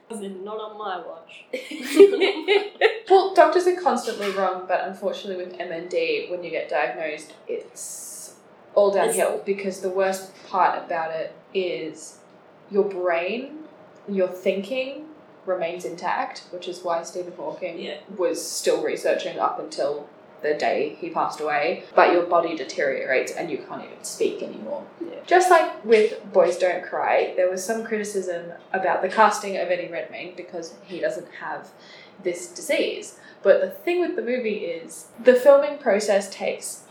not 0.10 0.60
on 0.60 0.78
my 0.78 0.98
watch. 1.06 1.46
well, 3.10 3.34
doctors 3.34 3.68
are 3.68 3.80
constantly 3.80 4.32
wrong, 4.32 4.66
but 4.68 4.86
unfortunately, 4.86 5.44
with 5.44 5.58
MND, 5.58 6.30
when 6.30 6.44
you 6.44 6.50
get 6.50 6.70
diagnosed, 6.70 7.34
it's 7.48 8.07
all 8.78 8.92
downhill 8.92 9.42
because 9.44 9.82
the 9.82 9.90
worst 9.90 10.32
part 10.46 10.78
about 10.86 11.12
it 11.12 11.34
is 11.52 12.20
your 12.70 12.84
brain, 12.84 13.58
your 14.08 14.28
thinking 14.28 15.06
remains 15.48 15.84
intact, 15.84 16.44
which 16.52 16.68
is 16.68 16.84
why 16.84 17.02
Stephen 17.04 17.34
Hawking 17.36 17.80
Yeah. 17.80 17.98
was 18.16 18.46
still 18.46 18.84
researching 18.84 19.40
up 19.40 19.60
until 19.60 20.08
the 20.44 20.54
day 20.54 20.96
he 21.02 21.10
passed 21.10 21.40
away, 21.40 21.86
but 21.96 22.12
your 22.14 22.22
body 22.24 22.56
deteriorates 22.56 23.32
and 23.32 23.50
you 23.50 23.58
can't 23.68 23.84
even 23.84 24.04
speak 24.04 24.44
anymore. 24.44 24.84
Yeah. 25.02 25.16
Just 25.26 25.50
like 25.50 25.84
with 25.84 26.32
Boys 26.32 26.60
Don't 26.60 26.84
Cry, 26.84 27.34
there 27.36 27.50
was 27.50 27.66
some 27.66 27.84
criticism 27.84 28.52
about 28.72 29.02
the 29.02 29.10
casting 29.10 29.58
of 29.58 29.70
Eddie 29.70 29.92
Redmayne 29.92 30.36
because 30.38 30.76
he 30.84 31.00
doesn't 31.00 31.28
have 31.42 31.70
this 32.22 32.48
disease. 32.50 33.18
But 33.42 33.60
the 33.62 33.72
thing 33.72 34.02
with 34.02 34.16
the 34.16 34.22
movie 34.22 34.66
is 34.66 35.08
the 35.24 35.34
filming 35.34 35.80
process 35.80 36.30
takes 36.30 36.84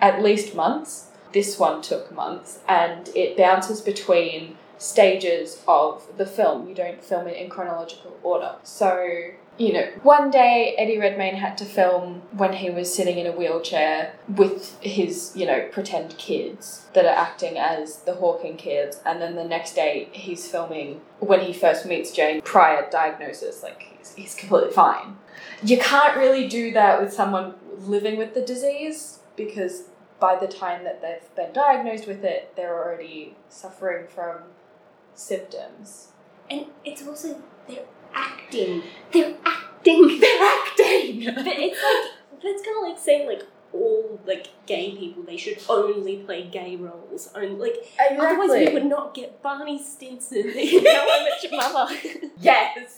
at 0.00 0.22
least 0.22 0.54
months. 0.54 1.08
This 1.32 1.58
one 1.58 1.82
took 1.82 2.12
months 2.12 2.60
and 2.68 3.08
it 3.14 3.36
bounces 3.36 3.80
between 3.80 4.56
stages 4.78 5.62
of 5.68 6.06
the 6.16 6.26
film. 6.26 6.68
You 6.68 6.74
don't 6.74 7.04
film 7.04 7.28
it 7.28 7.36
in 7.36 7.50
chronological 7.50 8.18
order. 8.22 8.56
So, 8.62 9.30
you 9.58 9.74
know, 9.74 9.86
one 10.02 10.30
day 10.30 10.74
Eddie 10.78 10.98
Redmayne 10.98 11.36
had 11.36 11.58
to 11.58 11.66
film 11.66 12.22
when 12.32 12.54
he 12.54 12.70
was 12.70 12.92
sitting 12.92 13.18
in 13.18 13.26
a 13.26 13.32
wheelchair 13.32 14.14
with 14.26 14.80
his, 14.80 15.32
you 15.36 15.44
know, 15.46 15.68
pretend 15.70 16.16
kids 16.16 16.86
that 16.94 17.04
are 17.04 17.08
acting 17.14 17.58
as 17.58 17.98
the 17.98 18.14
Hawking 18.14 18.56
kids. 18.56 19.00
And 19.04 19.20
then 19.20 19.36
the 19.36 19.44
next 19.44 19.74
day 19.74 20.08
he's 20.12 20.50
filming 20.50 21.02
when 21.18 21.40
he 21.40 21.52
first 21.52 21.84
meets 21.84 22.10
Jane 22.10 22.40
prior 22.40 22.88
diagnosis. 22.90 23.62
Like, 23.62 23.82
he's, 23.98 24.14
he's 24.14 24.34
completely 24.34 24.72
fine. 24.72 25.18
You 25.62 25.78
can't 25.78 26.16
really 26.16 26.48
do 26.48 26.72
that 26.72 27.02
with 27.02 27.12
someone 27.12 27.54
living 27.76 28.16
with 28.16 28.32
the 28.32 28.42
disease 28.42 29.18
because 29.36 29.84
by 30.20 30.36
the 30.36 30.46
time 30.46 30.84
that 30.84 31.00
they've 31.00 31.34
been 31.34 31.52
diagnosed 31.52 32.06
with 32.06 32.22
it, 32.22 32.54
they're 32.54 32.76
already 32.76 33.36
suffering 33.48 34.06
from 34.06 34.42
symptoms. 35.14 36.08
And 36.50 36.66
it's 36.84 37.06
also 37.06 37.42
they're 37.66 37.84
acting. 38.14 38.82
They're 39.12 39.36
acting. 39.44 39.60
They're 40.20 40.42
acting! 40.42 41.24
but 41.34 41.46
it's 41.46 41.82
like 41.82 42.42
that's 42.42 42.62
kind 42.62 42.76
of 42.76 42.90
like 42.90 42.98
saying 42.98 43.26
like 43.26 43.42
all 43.72 44.20
like 44.26 44.48
gay 44.66 44.94
people 44.94 45.22
they 45.22 45.38
should 45.38 45.58
only 45.70 46.18
play 46.18 46.46
gay 46.48 46.76
roles. 46.76 47.30
Only 47.34 47.56
like 47.56 47.74
otherwise 47.98 48.50
we 48.50 48.74
would 48.74 48.84
not 48.84 49.14
get 49.14 49.40
Barney 49.42 49.82
Stinson. 49.82 50.38
in 50.50 50.84
How 50.84 51.06
I 51.08 51.30
Met 51.30 51.50
Your 51.50 51.56
Mother. 51.56 51.94
Yes! 52.38 52.92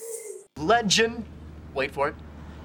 Legend. 0.56 1.24
Wait 1.72 1.92
for 1.92 2.08
it. 2.08 2.14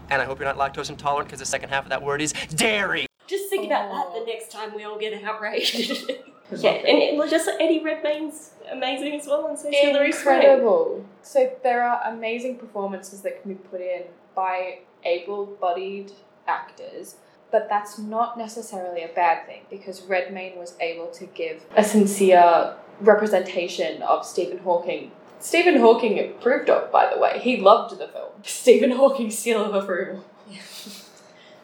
And 0.09 0.21
I 0.21 0.25
hope 0.25 0.39
you're 0.39 0.51
not 0.51 0.57
lactose 0.57 0.89
intolerant 0.89 1.27
because 1.27 1.39
the 1.39 1.45
second 1.45 1.69
half 1.69 1.83
of 1.83 1.89
that 1.89 2.01
word 2.01 2.21
is 2.21 2.33
dairy. 2.55 3.06
Just 3.27 3.49
think 3.49 3.65
about 3.65 3.91
Oh. 3.91 3.95
that 3.95 4.13
the 4.13 4.21
oh. 4.21 4.25
next 4.25 4.51
time 4.51 4.73
we 4.73 4.83
all 4.83 4.97
get 4.97 5.21
outraged. 5.23 5.75
yeah, 6.51 6.71
and 6.71 6.97
it 6.97 7.15
was 7.15 7.29
just 7.29 7.47
like 7.47 7.57
Eddie 7.59 7.81
Redmayne's 7.83 8.51
amazing 8.71 9.19
as 9.19 9.27
well, 9.27 9.47
and 9.47 9.59
so 9.59 9.69
Hilary 9.71 10.07
Incredible. 10.07 11.05
So 11.21 11.51
there 11.63 11.83
are 11.83 12.01
amazing 12.05 12.57
performances 12.57 13.21
that 13.21 13.41
can 13.41 13.53
be 13.53 13.59
put 13.59 13.81
in 13.81 14.03
by 14.33 14.79
able-bodied 15.03 16.11
actors, 16.47 17.15
but 17.51 17.67
that's 17.69 17.97
not 17.97 18.37
necessarily 18.37 19.03
a 19.03 19.09
bad 19.09 19.45
thing 19.45 19.61
because 19.69 20.01
Redmayne 20.03 20.57
was 20.57 20.75
able 20.79 21.07
to 21.11 21.25
give 21.25 21.65
a 21.75 21.83
sincere 21.83 22.75
representation 23.01 24.01
of 24.01 24.25
Stephen 24.25 24.59
Hawking. 24.59 25.11
Stephen 25.39 25.79
Hawking 25.79 26.19
approved 26.19 26.69
of, 26.69 26.91
by 26.91 27.11
the 27.13 27.19
way. 27.19 27.39
He 27.39 27.57
loved 27.57 27.97
the 27.97 28.07
film. 28.07 28.31
Stephen 28.43 28.91
Hawking's 28.91 29.37
seal 29.37 29.63
of 29.63 29.75
approval. 29.75 30.23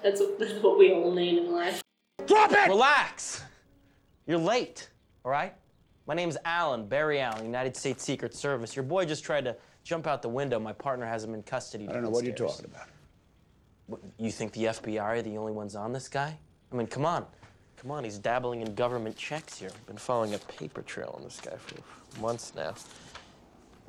That's 0.03 0.19
what, 0.19 0.38
that's 0.38 0.62
what 0.62 0.77
we 0.77 0.91
all 0.91 1.13
need 1.13 1.38
in 1.38 1.51
life. 1.51 1.81
Drop 2.27 2.51
it! 2.51 2.67
Relax. 2.67 3.41
You're 4.27 4.38
late, 4.38 4.89
all 5.24 5.31
right? 5.31 5.53
My 6.07 6.13
name's 6.13 6.38
Alan, 6.43 6.86
Barry 6.86 7.22
Allen, 7.22 7.45
United 7.45 7.77
States 7.77 8.03
Secret 8.03 8.33
Service. 8.36 8.75
Your 8.75 8.83
boy 8.83 9.05
just 9.05 9.24
tried 9.24 9.45
to 9.45 9.55
jump 9.86 10.05
out 10.05 10.22
the 10.22 10.29
window. 10.29 10.60
My 10.60 10.74
partner 10.74 11.05
has 11.05 11.24
him 11.24 11.33
in 11.33 11.41
custody. 11.43 11.88
I 11.88 11.93
don't 11.93 12.03
know 12.03 12.10
what 12.10 12.25
you're 12.25 12.36
downstairs. 12.36 12.57
talking 12.57 12.75
about. 12.75 12.88
What, 13.88 14.01
you 14.17 14.29
think 14.29 14.51
the 14.51 14.65
FBI 14.65 15.01
are 15.01 15.22
the 15.22 15.38
only 15.38 15.53
ones 15.53 15.75
on 15.75 15.93
this 15.93 16.10
guy? 16.10 16.38
I 16.72 16.75
mean, 16.75 16.88
come 16.88 17.05
on. 17.05 17.25
Come 17.77 17.91
on, 17.91 18.03
he's 18.03 18.17
dabbling 18.17 18.62
in 18.62 18.75
government 18.75 19.15
checks 19.15 19.60
here. 19.60 19.69
I've 19.74 19.88
been 19.88 19.98
following 19.98 20.33
a 20.33 20.38
paper 20.39 20.81
trail 20.81 21.13
on 21.17 21.24
this 21.24 21.39
guy 21.39 21.55
for 21.57 22.22
months 22.22 22.53
now. 22.55 22.75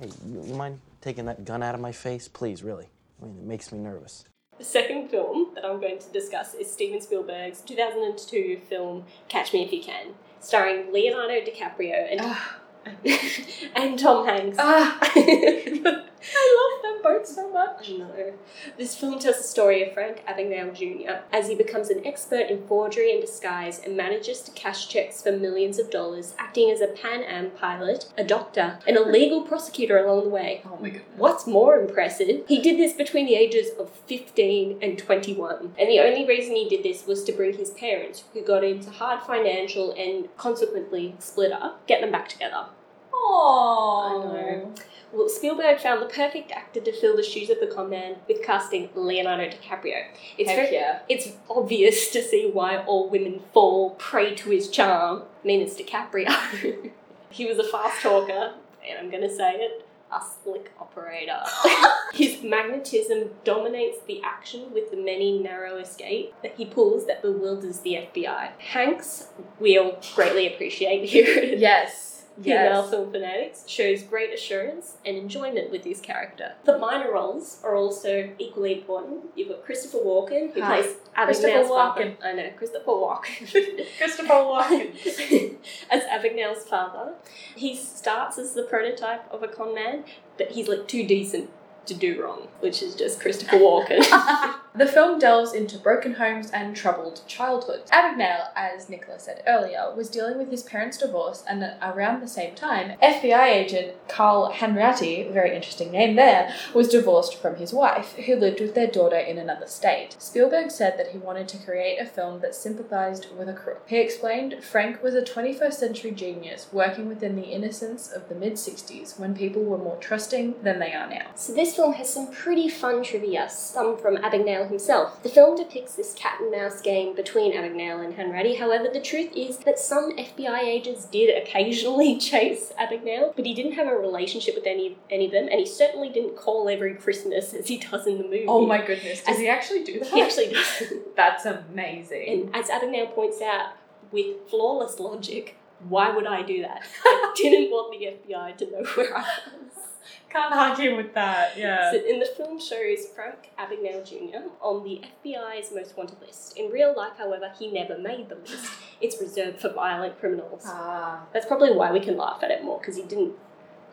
Hey, 0.00 0.08
you, 0.26 0.44
you 0.46 0.54
mind 0.54 0.80
taking 1.00 1.24
that 1.26 1.44
gun 1.44 1.62
out 1.62 1.74
of 1.74 1.80
my 1.80 1.92
face? 1.92 2.28
Please, 2.28 2.62
really. 2.62 2.88
I 3.22 3.26
mean, 3.26 3.38
it 3.38 3.44
makes 3.44 3.72
me 3.72 3.78
nervous. 3.78 4.24
The 4.58 4.64
second 4.64 5.08
film 5.08 5.48
that 5.54 5.64
I'm 5.64 5.80
going 5.80 5.98
to 5.98 6.08
discuss 6.12 6.54
is 6.54 6.70
Steven 6.70 7.00
Spielberg's 7.00 7.60
2002 7.62 8.60
film 8.68 9.04
Catch 9.28 9.52
Me 9.52 9.64
If 9.64 9.72
You 9.72 9.82
Can, 9.82 10.14
starring 10.40 10.92
Leonardo 10.92 11.40
DiCaprio 11.40 12.12
and, 12.12 13.04
and 13.74 13.98
Tom 13.98 14.26
Hanks. 14.26 14.56
Ah. 14.60 16.04
I 16.34 16.70
love 16.72 16.82
them 16.82 17.02
both 17.02 17.26
so 17.26 17.50
much. 17.50 17.90
I 17.90 17.96
know. 17.96 18.32
This 18.78 18.94
film 18.94 19.18
tells 19.18 19.38
the 19.38 19.42
story 19.42 19.86
of 19.86 19.92
Frank 19.92 20.24
Abagnale 20.26 20.74
Jr. 20.74 21.22
as 21.32 21.48
he 21.48 21.54
becomes 21.54 21.90
an 21.90 22.06
expert 22.06 22.48
in 22.48 22.66
forgery 22.66 23.12
and 23.12 23.20
disguise 23.20 23.80
and 23.80 23.96
manages 23.96 24.40
to 24.42 24.50
cash 24.52 24.88
checks 24.88 25.22
for 25.22 25.32
millions 25.32 25.78
of 25.78 25.90
dollars, 25.90 26.34
acting 26.38 26.70
as 26.70 26.80
a 26.80 26.86
Pan 26.86 27.22
Am 27.22 27.50
pilot, 27.50 28.06
a 28.16 28.24
doctor, 28.24 28.78
and 28.86 28.96
a 28.96 29.08
legal 29.08 29.42
prosecutor 29.42 29.98
along 29.98 30.24
the 30.24 30.30
way. 30.30 30.62
Oh 30.64 30.78
my 30.80 30.90
goodness. 30.90 31.04
What's 31.16 31.46
more 31.46 31.78
impressive, 31.78 32.46
he 32.48 32.60
did 32.60 32.78
this 32.78 32.92
between 32.94 33.26
the 33.26 33.34
ages 33.34 33.68
of 33.78 33.90
15 34.06 34.78
and 34.82 34.98
21. 34.98 35.74
And 35.78 35.88
the 35.88 36.00
only 36.00 36.26
reason 36.26 36.56
he 36.56 36.68
did 36.68 36.82
this 36.82 37.06
was 37.06 37.24
to 37.24 37.32
bring 37.32 37.56
his 37.56 37.70
parents, 37.70 38.24
who 38.32 38.42
got 38.42 38.64
into 38.64 38.90
hard 38.90 39.22
financial 39.22 39.92
and 39.92 40.28
consequently 40.36 41.14
split 41.18 41.52
up, 41.52 41.86
get 41.86 42.00
them 42.00 42.12
back 42.12 42.28
together. 42.28 42.66
Aww. 43.12 44.10
I 44.10 44.24
know. 44.24 44.74
Well, 45.14 45.28
Spielberg 45.28 45.78
found 45.78 46.02
the 46.02 46.06
perfect 46.06 46.50
actor 46.50 46.80
to 46.80 46.92
fill 46.92 47.16
the 47.16 47.22
shoes 47.22 47.48
of 47.48 47.60
the 47.60 47.68
con 47.68 47.90
man 47.90 48.16
with 48.26 48.42
casting 48.42 48.88
Leonardo 48.94 49.44
DiCaprio. 49.44 50.06
It's 50.36 50.50
Heck 50.50 50.56
very, 50.56 50.74
yeah. 50.74 50.98
it's 51.08 51.28
obvious 51.48 52.10
to 52.10 52.22
see 52.22 52.50
why 52.52 52.78
all 52.78 53.08
women 53.08 53.40
fall 53.52 53.90
prey 53.90 54.34
to 54.34 54.50
his 54.50 54.68
charm. 54.68 55.22
I 55.42 55.46
mean, 55.46 55.60
it's 55.60 55.74
DiCaprio. 55.74 56.90
he 57.30 57.46
was 57.46 57.58
a 57.58 57.64
fast 57.64 58.02
talker, 58.02 58.54
and 58.88 58.98
I'm 58.98 59.10
gonna 59.10 59.32
say 59.32 59.52
it, 59.54 59.86
a 60.12 60.20
slick 60.42 60.72
operator. 60.80 61.40
his 62.12 62.42
magnetism 62.42 63.30
dominates 63.44 63.98
the 64.06 64.20
action 64.24 64.72
with 64.72 64.90
the 64.90 64.96
many 64.96 65.38
narrow 65.38 65.78
escape 65.78 66.34
that 66.42 66.54
he 66.56 66.64
pulls 66.64 67.06
that 67.06 67.22
bewilders 67.22 67.80
the 67.80 67.94
FBI. 67.94 68.50
Hanks, 68.58 69.28
we 69.58 69.78
all 69.78 70.00
greatly 70.14 70.52
appreciate 70.52 71.08
here. 71.08 71.54
Yes. 71.64 72.13
Female 72.42 72.82
Yes. 72.82 72.90
film 72.90 73.12
fanatics 73.12 73.68
shows 73.68 74.02
great 74.02 74.32
assurance 74.34 74.96
and 75.06 75.16
enjoyment 75.16 75.70
with 75.70 75.84
his 75.84 76.00
character. 76.00 76.54
The 76.64 76.78
minor 76.78 77.12
roles 77.12 77.60
are 77.62 77.76
also 77.76 78.30
equally 78.38 78.72
important. 78.78 79.26
You've 79.36 79.48
got 79.50 79.64
Christopher 79.64 79.98
Walken, 79.98 80.52
who 80.52 80.60
Hi. 80.60 80.82
plays 80.82 80.96
Christopher. 81.14 81.62
Walken. 81.64 82.16
I 82.24 82.32
know, 82.32 82.50
Christopher 82.56 82.90
Walken. 82.90 83.86
Christopher 83.98 84.32
Walken. 84.34 85.56
as 85.90 86.02
Abagnale's 86.04 86.64
father. 86.64 87.14
He 87.54 87.76
starts 87.76 88.36
as 88.38 88.54
the 88.54 88.64
prototype 88.64 89.32
of 89.32 89.44
a 89.44 89.48
con 89.48 89.72
man, 89.74 90.04
but 90.36 90.50
he's 90.52 90.66
like 90.66 90.88
too 90.88 91.06
decent 91.06 91.50
to 91.86 91.94
do 91.94 92.20
wrong, 92.20 92.48
which 92.60 92.82
is 92.82 92.96
just 92.96 93.20
Christopher 93.20 93.56
Walken. 93.58 94.54
The 94.76 94.88
film 94.88 95.20
delves 95.20 95.52
into 95.52 95.78
broken 95.78 96.14
homes 96.14 96.50
and 96.50 96.74
troubled 96.74 97.20
childhoods. 97.28 97.88
Abagnale, 97.92 98.48
as 98.56 98.88
Nicola 98.88 99.20
said 99.20 99.40
earlier, 99.46 99.94
was 99.96 100.10
dealing 100.10 100.36
with 100.36 100.50
his 100.50 100.64
parents' 100.64 100.98
divorce, 100.98 101.44
and 101.48 101.62
around 101.80 102.20
the 102.20 102.26
same 102.26 102.56
time, 102.56 102.98
FBI 103.00 103.46
agent 103.46 103.94
Carl 104.08 104.52
Hanratty, 104.52 105.32
very 105.32 105.54
interesting 105.54 105.92
name 105.92 106.16
there, 106.16 106.52
was 106.74 106.88
divorced 106.88 107.36
from 107.36 107.54
his 107.54 107.72
wife, 107.72 108.14
who 108.26 108.34
lived 108.34 108.60
with 108.60 108.74
their 108.74 108.88
daughter 108.88 109.16
in 109.16 109.38
another 109.38 109.68
state. 109.68 110.16
Spielberg 110.18 110.72
said 110.72 110.98
that 110.98 111.12
he 111.12 111.18
wanted 111.18 111.46
to 111.50 111.58
create 111.58 112.00
a 112.00 112.04
film 112.04 112.40
that 112.40 112.56
sympathized 112.56 113.28
with 113.38 113.48
a 113.48 113.52
crook. 113.52 113.84
He 113.86 113.98
explained 113.98 114.64
Frank 114.64 115.04
was 115.04 115.14
a 115.14 115.22
21st 115.22 115.74
century 115.74 116.10
genius 116.10 116.66
working 116.72 117.06
within 117.06 117.36
the 117.36 117.42
innocence 117.42 118.10
of 118.10 118.28
the 118.28 118.34
mid 118.34 118.54
60s 118.54 119.20
when 119.20 119.36
people 119.36 119.62
were 119.62 119.78
more 119.78 119.98
trusting 119.98 120.56
than 120.64 120.80
they 120.80 120.92
are 120.92 121.08
now. 121.08 121.26
So 121.36 121.54
this 121.54 121.76
film 121.76 121.92
has 121.92 122.12
some 122.12 122.32
pretty 122.32 122.68
fun 122.68 123.04
trivia, 123.04 123.48
some 123.48 123.96
from 123.96 124.16
Abagnale 124.16 124.63
himself. 124.68 125.22
The 125.22 125.28
film 125.28 125.56
depicts 125.56 125.94
this 125.94 126.14
cat 126.14 126.40
and 126.40 126.50
mouse 126.50 126.80
game 126.80 127.14
between 127.14 127.52
Abagnale 127.52 128.04
and 128.04 128.14
Hanratty. 128.16 128.58
However, 128.58 128.88
the 128.92 129.00
truth 129.00 129.30
is 129.36 129.58
that 129.58 129.78
some 129.78 130.16
FBI 130.16 130.60
agents 130.60 131.04
did 131.06 131.36
occasionally 131.42 132.18
chase 132.30 132.72
Abagnale, 132.78 133.34
but 133.36 133.46
he 133.46 133.54
didn't 133.54 133.72
have 133.72 133.86
a 133.86 133.96
relationship 133.96 134.54
with 134.54 134.66
any 134.66 134.96
any 135.10 135.26
of 135.26 135.32
them, 135.32 135.48
and 135.50 135.60
he 135.60 135.66
certainly 135.66 136.08
didn't 136.08 136.36
call 136.36 136.68
every 136.68 136.94
Christmas 136.94 137.54
as 137.54 137.68
he 137.68 137.78
does 137.78 138.06
in 138.06 138.18
the 138.18 138.24
movie. 138.24 138.46
Oh 138.48 138.66
my 138.66 138.78
goodness, 138.84 139.20
does 139.20 139.36
As- 139.36 139.38
he 139.38 139.48
actually 139.48 139.84
do 139.84 139.98
that? 140.00 140.08
He 140.08 140.22
actually 140.22 140.52
does. 140.52 140.92
That's 141.16 141.44
amazing. 141.46 142.28
And 142.28 142.56
as 142.56 142.68
Abagnale 142.68 143.14
points 143.14 143.40
out, 143.40 143.72
with 144.12 144.48
flawless 144.48 145.00
logic, 145.00 145.56
why 145.88 146.10
would 146.10 146.26
I 146.26 146.42
do 146.42 146.62
that? 146.62 146.82
I 147.04 147.32
didn't 147.36 147.70
want 147.70 147.98
the 147.98 148.06
FBI 148.06 148.56
to 148.58 148.70
know 148.70 148.84
where 148.94 149.16
I 149.16 149.20
was. 149.20 149.84
Can't 150.30 150.52
argue 150.52 150.96
with 150.96 151.14
that, 151.14 151.56
yeah. 151.56 151.92
So 151.92 151.96
in 152.04 152.18
the 152.18 152.26
film 152.26 152.58
shows 152.58 153.06
Frank 153.14 153.50
Abagnale 153.56 154.04
Jr. 154.04 154.48
on 154.60 154.82
the 154.82 155.00
FBI's 155.24 155.70
most 155.72 155.96
wanted 155.96 156.20
list. 156.20 156.58
In 156.58 156.72
real 156.72 156.92
life, 156.96 157.12
however, 157.16 157.52
he 157.56 157.70
never 157.70 157.96
made 157.96 158.28
the 158.28 158.34
list. 158.34 158.66
It's 159.00 159.20
reserved 159.20 159.60
for 159.60 159.72
violent 159.72 160.18
criminals. 160.18 160.64
Ah. 160.66 161.24
That's 161.32 161.46
probably 161.46 161.72
why 161.72 161.92
we 161.92 162.00
can 162.00 162.16
laugh 162.16 162.42
at 162.42 162.50
it 162.50 162.64
more, 162.64 162.80
because 162.80 162.96
he 162.96 163.04
didn't 163.04 163.34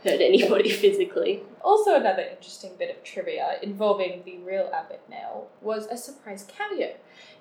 hurt 0.03 0.21
anybody 0.21 0.69
physically. 0.83 1.43
Also, 1.63 1.95
another 1.95 2.23
interesting 2.23 2.71
bit 2.77 2.95
of 2.95 3.03
trivia 3.03 3.57
involving 3.61 4.23
the 4.25 4.37
real 4.39 4.69
Abagnale 4.73 5.45
was 5.61 5.87
a 5.87 5.97
surprise 5.97 6.45
cameo. 6.47 6.95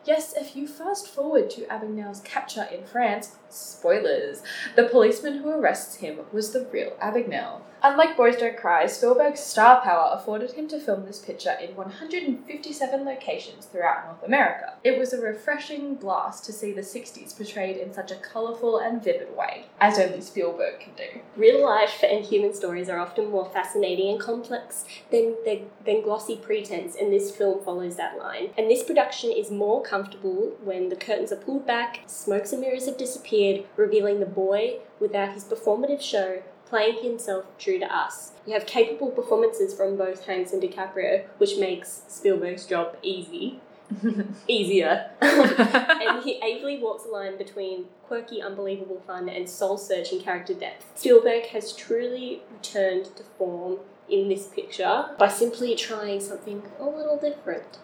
Yes, 0.05 0.35
if 0.37 0.57
you 0.57 0.67
fast 0.67 1.09
forward 1.09 1.51
to 1.51 1.63
Abagnale's 1.63 2.21
capture 2.21 2.67
in 2.73 2.85
France, 2.85 3.37
spoilers, 3.49 4.43
the 4.77 4.85
policeman 4.85 5.39
who 5.39 5.51
arrests 5.51 5.97
him 5.97 6.21
was 6.33 6.53
the 6.53 6.67
real 6.73 6.93
Abagnale. 7.03 7.61
Unlike 7.83 8.19
Boys 8.19 8.37
Don't 8.37 8.59
Cry, 8.59 8.85
Spielberg's 8.85 9.41
star 9.41 9.81
power 9.81 10.11
afforded 10.13 10.53
him 10.53 10.69
to 10.69 10.79
film 10.79 11.07
this 11.07 11.19
picture 11.19 11.57
in 11.63 11.75
157 11.75 13.05
locations 13.07 13.65
throughout 13.65 14.05
North 14.05 14.23
America. 14.23 14.75
It 14.85 14.99
was 14.99 15.15
a 15.15 15.21
refreshing 15.21 15.95
blast 15.95 16.45
to 16.45 16.53
see 16.53 16.73
the 16.73 16.83
60s 16.83 17.35
portrayed 17.35 17.79
in 17.79 17.95
such 17.95 18.11
a 18.11 18.17
colourful 18.17 18.77
and 18.77 19.03
vivid 19.03 19.35
way, 19.35 19.65
as 19.81 19.99
only 19.99 20.21
Spielberg 20.21 20.81
can 20.81 20.93
do. 20.95 21.21
Real 21.37 21.65
life 21.65 22.05
and 22.07 22.23
human 22.23 22.53
stories 22.53 22.91
are 22.91 22.99
often 22.99 23.31
more 23.31 23.49
fascinating 23.49 24.11
and 24.11 24.21
complex 24.21 24.85
than, 25.11 25.37
than, 25.47 25.71
than 25.87 26.03
glossy 26.03 26.37
pretense, 26.37 26.95
and 27.01 27.11
this 27.11 27.35
film 27.35 27.65
follows 27.65 27.97
that 27.97 28.19
line. 28.19 28.51
And 28.59 28.71
this 28.71 28.83
production 28.83 29.33
is 29.33 29.51
more 29.51 29.83
comfortable 29.83 30.53
when 30.63 30.91
the 30.91 30.97
curtains 30.97 31.33
are 31.33 31.37
pulled 31.37 31.67
back, 31.67 32.01
smokes 32.07 32.53
and 32.53 32.61
mirrors 32.61 32.85
have 32.85 32.99
disappeared, 32.99 33.65
revealing 33.77 34.21
the 34.21 34.27
boy 34.27 34.81
without 34.99 35.33
his 35.33 35.45
performative 35.45 36.03
show 36.03 36.43
playing 36.71 37.03
himself 37.03 37.45
true 37.59 37.79
to 37.81 37.95
us. 37.95 38.33
You 38.47 38.55
have 38.55 38.65
capable 38.65 39.11
performances 39.11 39.75
from 39.75 39.97
both 39.97 40.25
Hanks 40.25 40.53
and 40.53 40.63
DiCaprio, 40.63 41.27
which 41.39 41.59
makes 41.59 42.03
Spielberg's 42.09 42.65
job 42.65 42.97
easy. 43.03 43.61
Easier. 44.49 45.11
and 45.21 46.23
he 46.23 46.41
ably 46.41 46.79
walks 46.79 47.03
the 47.03 47.11
line 47.11 47.37
between 47.37 47.87
quirky, 48.05 48.41
unbelievable 48.41 49.03
fun 49.05 49.29
and 49.29 49.51
soul 49.51 49.77
searching 49.77 50.21
character 50.21 50.55
depth. 50.55 50.87
Spielberg 50.95 51.47
has 51.47 51.73
truly 51.73 52.43
returned 52.53 53.07
to 53.17 53.25
form 53.37 53.79
in 54.09 54.29
this 54.29 54.47
picture 54.47 55.07
by 55.19 55.29
simply 55.29 55.75
trying 55.75 56.21
something 56.21 56.63
a 56.79 56.85
little 56.85 57.19
different. 57.19 57.79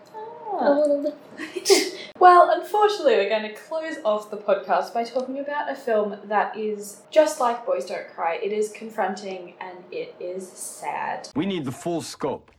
A. 0.61 1.13
Ah. 1.39 1.93
Well, 2.19 2.51
unfortunately, 2.59 3.15
we're 3.17 3.29
going 3.29 3.43
to 3.43 3.55
close 3.55 3.97
off 4.03 4.31
the 4.31 4.39
podcast 4.39 4.95
by 4.95 5.05
talking 5.05 5.39
about 5.39 5.71
a 5.71 5.75
film 5.75 6.19
that 6.25 6.57
is 6.57 7.03
just 7.11 7.41
like 7.41 7.67
Boys 7.67 7.85
Don't 7.85 8.09
Cry. 8.09 8.37
It 8.43 8.53
is 8.53 8.73
confronting 8.73 9.53
and 9.61 9.79
it 9.93 10.15
is 10.19 10.49
sad. 10.49 11.29
We 11.37 11.45
need 11.45 11.67
the 11.67 11.73
full 11.73 12.01
scope. 12.01 12.51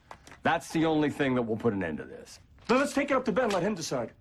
That's 0.44 0.70
the 0.70 0.86
only 0.86 1.10
thing 1.10 1.34
that 1.34 1.42
will 1.42 1.58
put 1.58 1.74
an 1.74 1.84
end 1.84 1.98
to 1.98 2.04
this. 2.04 2.40
Then 2.68 2.78
let's 2.78 2.94
take 2.94 3.10
it 3.10 3.16
up 3.16 3.26
to 3.26 3.32
Ben, 3.32 3.50
let 3.50 3.64
him 3.64 3.74
decide. 3.74 4.12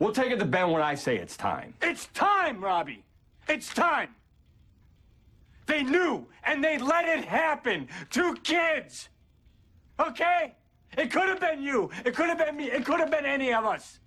We'll 0.00 0.12
take 0.12 0.32
it 0.32 0.40
to 0.40 0.44
Ben 0.44 0.70
when 0.70 0.82
I 0.82 0.96
say 0.96 1.18
it's 1.18 1.36
time. 1.36 1.74
It's 1.82 2.06
time, 2.08 2.60
Robbie! 2.62 3.04
It's 3.48 3.72
time! 3.72 4.08
They 5.66 5.84
knew, 5.84 6.26
and 6.42 6.64
they 6.64 6.78
let 6.78 7.06
it 7.06 7.24
happen. 7.24 7.86
Two 8.10 8.34
kids! 8.42 9.08
Okay? 10.00 10.56
It 10.96 11.10
could 11.12 11.28
have 11.28 11.40
been 11.40 11.62
you. 11.62 11.90
It 12.04 12.14
could 12.14 12.28
have 12.28 12.38
been 12.38 12.56
me. 12.56 12.70
It 12.70 12.84
could 12.84 13.00
have 13.00 13.10
been 13.10 13.26
any 13.26 13.52
of 13.52 13.64
us. 13.64 13.98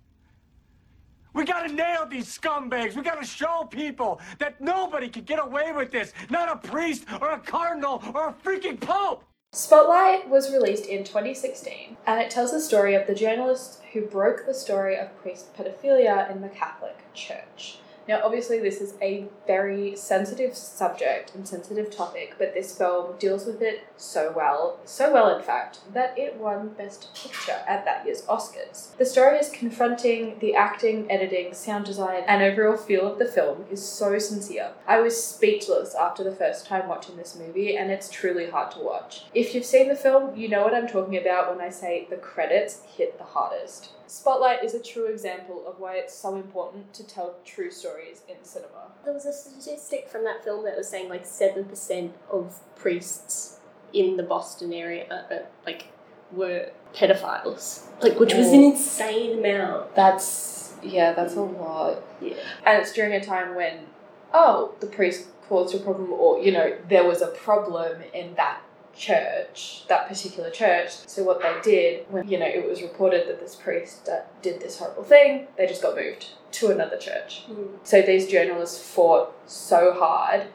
We 1.32 1.44
gotta 1.44 1.72
nail 1.72 2.06
these 2.06 2.38
scumbags. 2.38 2.94
We 2.94 3.02
gotta 3.02 3.26
show 3.26 3.64
people 3.64 4.20
that 4.38 4.60
nobody 4.60 5.08
can 5.08 5.24
get 5.24 5.44
away 5.44 5.72
with 5.72 5.90
this. 5.90 6.12
Not 6.30 6.48
a 6.48 6.56
priest 6.68 7.06
or 7.20 7.32
a 7.32 7.38
cardinal 7.38 8.02
or 8.14 8.28
a 8.28 8.32
freaking 8.32 8.80
pope. 8.80 9.24
Spotlight 9.52 10.28
was 10.28 10.52
released 10.52 10.86
in 10.86 11.04
2016 11.04 11.96
and 12.06 12.20
it 12.20 12.30
tells 12.30 12.50
the 12.50 12.60
story 12.60 12.94
of 12.94 13.06
the 13.06 13.14
journalist 13.14 13.80
who 13.92 14.02
broke 14.02 14.46
the 14.46 14.54
story 14.54 14.96
of 14.96 15.16
priest 15.22 15.56
pedophilia 15.56 16.30
in 16.30 16.40
the 16.40 16.48
Catholic 16.48 16.96
Church. 17.14 17.78
Now, 18.06 18.20
obviously, 18.22 18.58
this 18.58 18.80
is 18.80 18.94
a 19.00 19.26
very 19.46 19.96
sensitive 19.96 20.54
subject 20.54 21.34
and 21.34 21.48
sensitive 21.48 21.90
topic, 21.90 22.34
but 22.38 22.52
this 22.52 22.76
film 22.76 23.16
deals 23.18 23.46
with 23.46 23.62
it 23.62 23.84
so 23.96 24.32
well, 24.34 24.78
so 24.84 25.12
well, 25.12 25.34
in 25.34 25.42
fact, 25.42 25.80
that 25.92 26.18
it 26.18 26.36
won 26.36 26.68
Best 26.70 27.08
Picture 27.14 27.62
at 27.66 27.84
that 27.84 28.04
year's 28.04 28.22
Oscars. 28.22 28.96
The 28.98 29.06
story 29.06 29.38
is 29.38 29.48
confronting, 29.50 30.38
the 30.40 30.54
acting, 30.54 31.10
editing, 31.10 31.54
sound 31.54 31.86
design, 31.86 32.24
and 32.26 32.42
overall 32.42 32.76
feel 32.76 33.10
of 33.10 33.18
the 33.18 33.24
film 33.24 33.64
is 33.70 33.86
so 33.86 34.18
sincere. 34.18 34.72
I 34.86 35.00
was 35.00 35.22
speechless 35.22 35.94
after 35.94 36.22
the 36.22 36.34
first 36.34 36.66
time 36.66 36.88
watching 36.88 37.16
this 37.16 37.36
movie, 37.36 37.76
and 37.76 37.90
it's 37.90 38.10
truly 38.10 38.50
hard 38.50 38.72
to 38.72 38.80
watch. 38.80 39.24
If 39.34 39.54
you've 39.54 39.64
seen 39.64 39.88
the 39.88 39.96
film, 39.96 40.36
you 40.36 40.48
know 40.48 40.62
what 40.62 40.74
I'm 40.74 40.88
talking 40.88 41.16
about 41.16 41.50
when 41.50 41.64
I 41.64 41.70
say 41.70 42.06
the 42.10 42.16
credits 42.16 42.82
hit 42.96 43.18
the 43.18 43.24
hardest. 43.24 43.90
Spotlight 44.06 44.62
is 44.62 44.74
a 44.74 44.82
true 44.82 45.06
example 45.06 45.64
of 45.66 45.80
why 45.80 45.96
it's 45.96 46.14
so 46.14 46.36
important 46.36 46.92
to 46.94 47.04
tell 47.04 47.36
true 47.44 47.70
stories 47.70 48.22
in 48.28 48.36
cinema. 48.42 48.92
There 49.04 49.14
was 49.14 49.26
a 49.26 49.32
statistic 49.32 50.08
from 50.08 50.24
that 50.24 50.44
film 50.44 50.64
that 50.64 50.76
was 50.76 50.88
saying 50.88 51.08
like 51.08 51.24
7% 51.24 52.10
of 52.30 52.60
priests 52.76 53.60
in 53.92 54.16
the 54.16 54.22
Boston 54.22 54.72
area 54.72 55.06
uh, 55.10 55.34
uh, 55.34 55.38
like 55.64 55.86
were 56.32 56.70
pedophiles. 56.94 57.86
Like 58.02 58.18
which 58.18 58.34
was 58.34 58.48
an 58.48 58.62
insane 58.62 59.38
amount. 59.38 59.94
That's, 59.94 60.74
yeah, 60.82 61.12
that's 61.12 61.34
a 61.34 61.42
lot. 61.42 62.02
Yeah. 62.20 62.34
And 62.66 62.80
it's 62.82 62.92
during 62.92 63.12
a 63.12 63.24
time 63.24 63.54
when, 63.54 63.86
oh, 64.32 64.74
the 64.80 64.86
priest 64.86 65.28
caused 65.48 65.74
a 65.74 65.78
problem, 65.78 66.12
or, 66.12 66.40
you 66.40 66.52
know, 66.52 66.76
there 66.88 67.04
was 67.04 67.22
a 67.22 67.28
problem 67.28 68.02
in 68.12 68.34
that 68.34 68.60
church, 68.96 69.84
that 69.88 70.08
particular 70.08 70.50
church. 70.50 70.90
So 71.06 71.22
what 71.24 71.40
they 71.40 71.54
did 71.62 72.06
when, 72.10 72.28
you 72.28 72.38
know, 72.38 72.46
it 72.46 72.68
was 72.68 72.82
reported 72.82 73.28
that 73.28 73.40
this 73.40 73.54
priest 73.54 74.08
did 74.42 74.60
this 74.60 74.78
horrible 74.78 75.04
thing, 75.04 75.48
they 75.56 75.66
just 75.66 75.82
got 75.82 75.96
moved 75.96 76.28
to 76.52 76.70
another 76.70 76.96
church. 76.96 77.42
Hmm. 77.46 77.76
So 77.82 78.02
these 78.02 78.28
journalists 78.28 78.82
fought 78.82 79.34
so 79.46 79.92
hard 79.92 80.46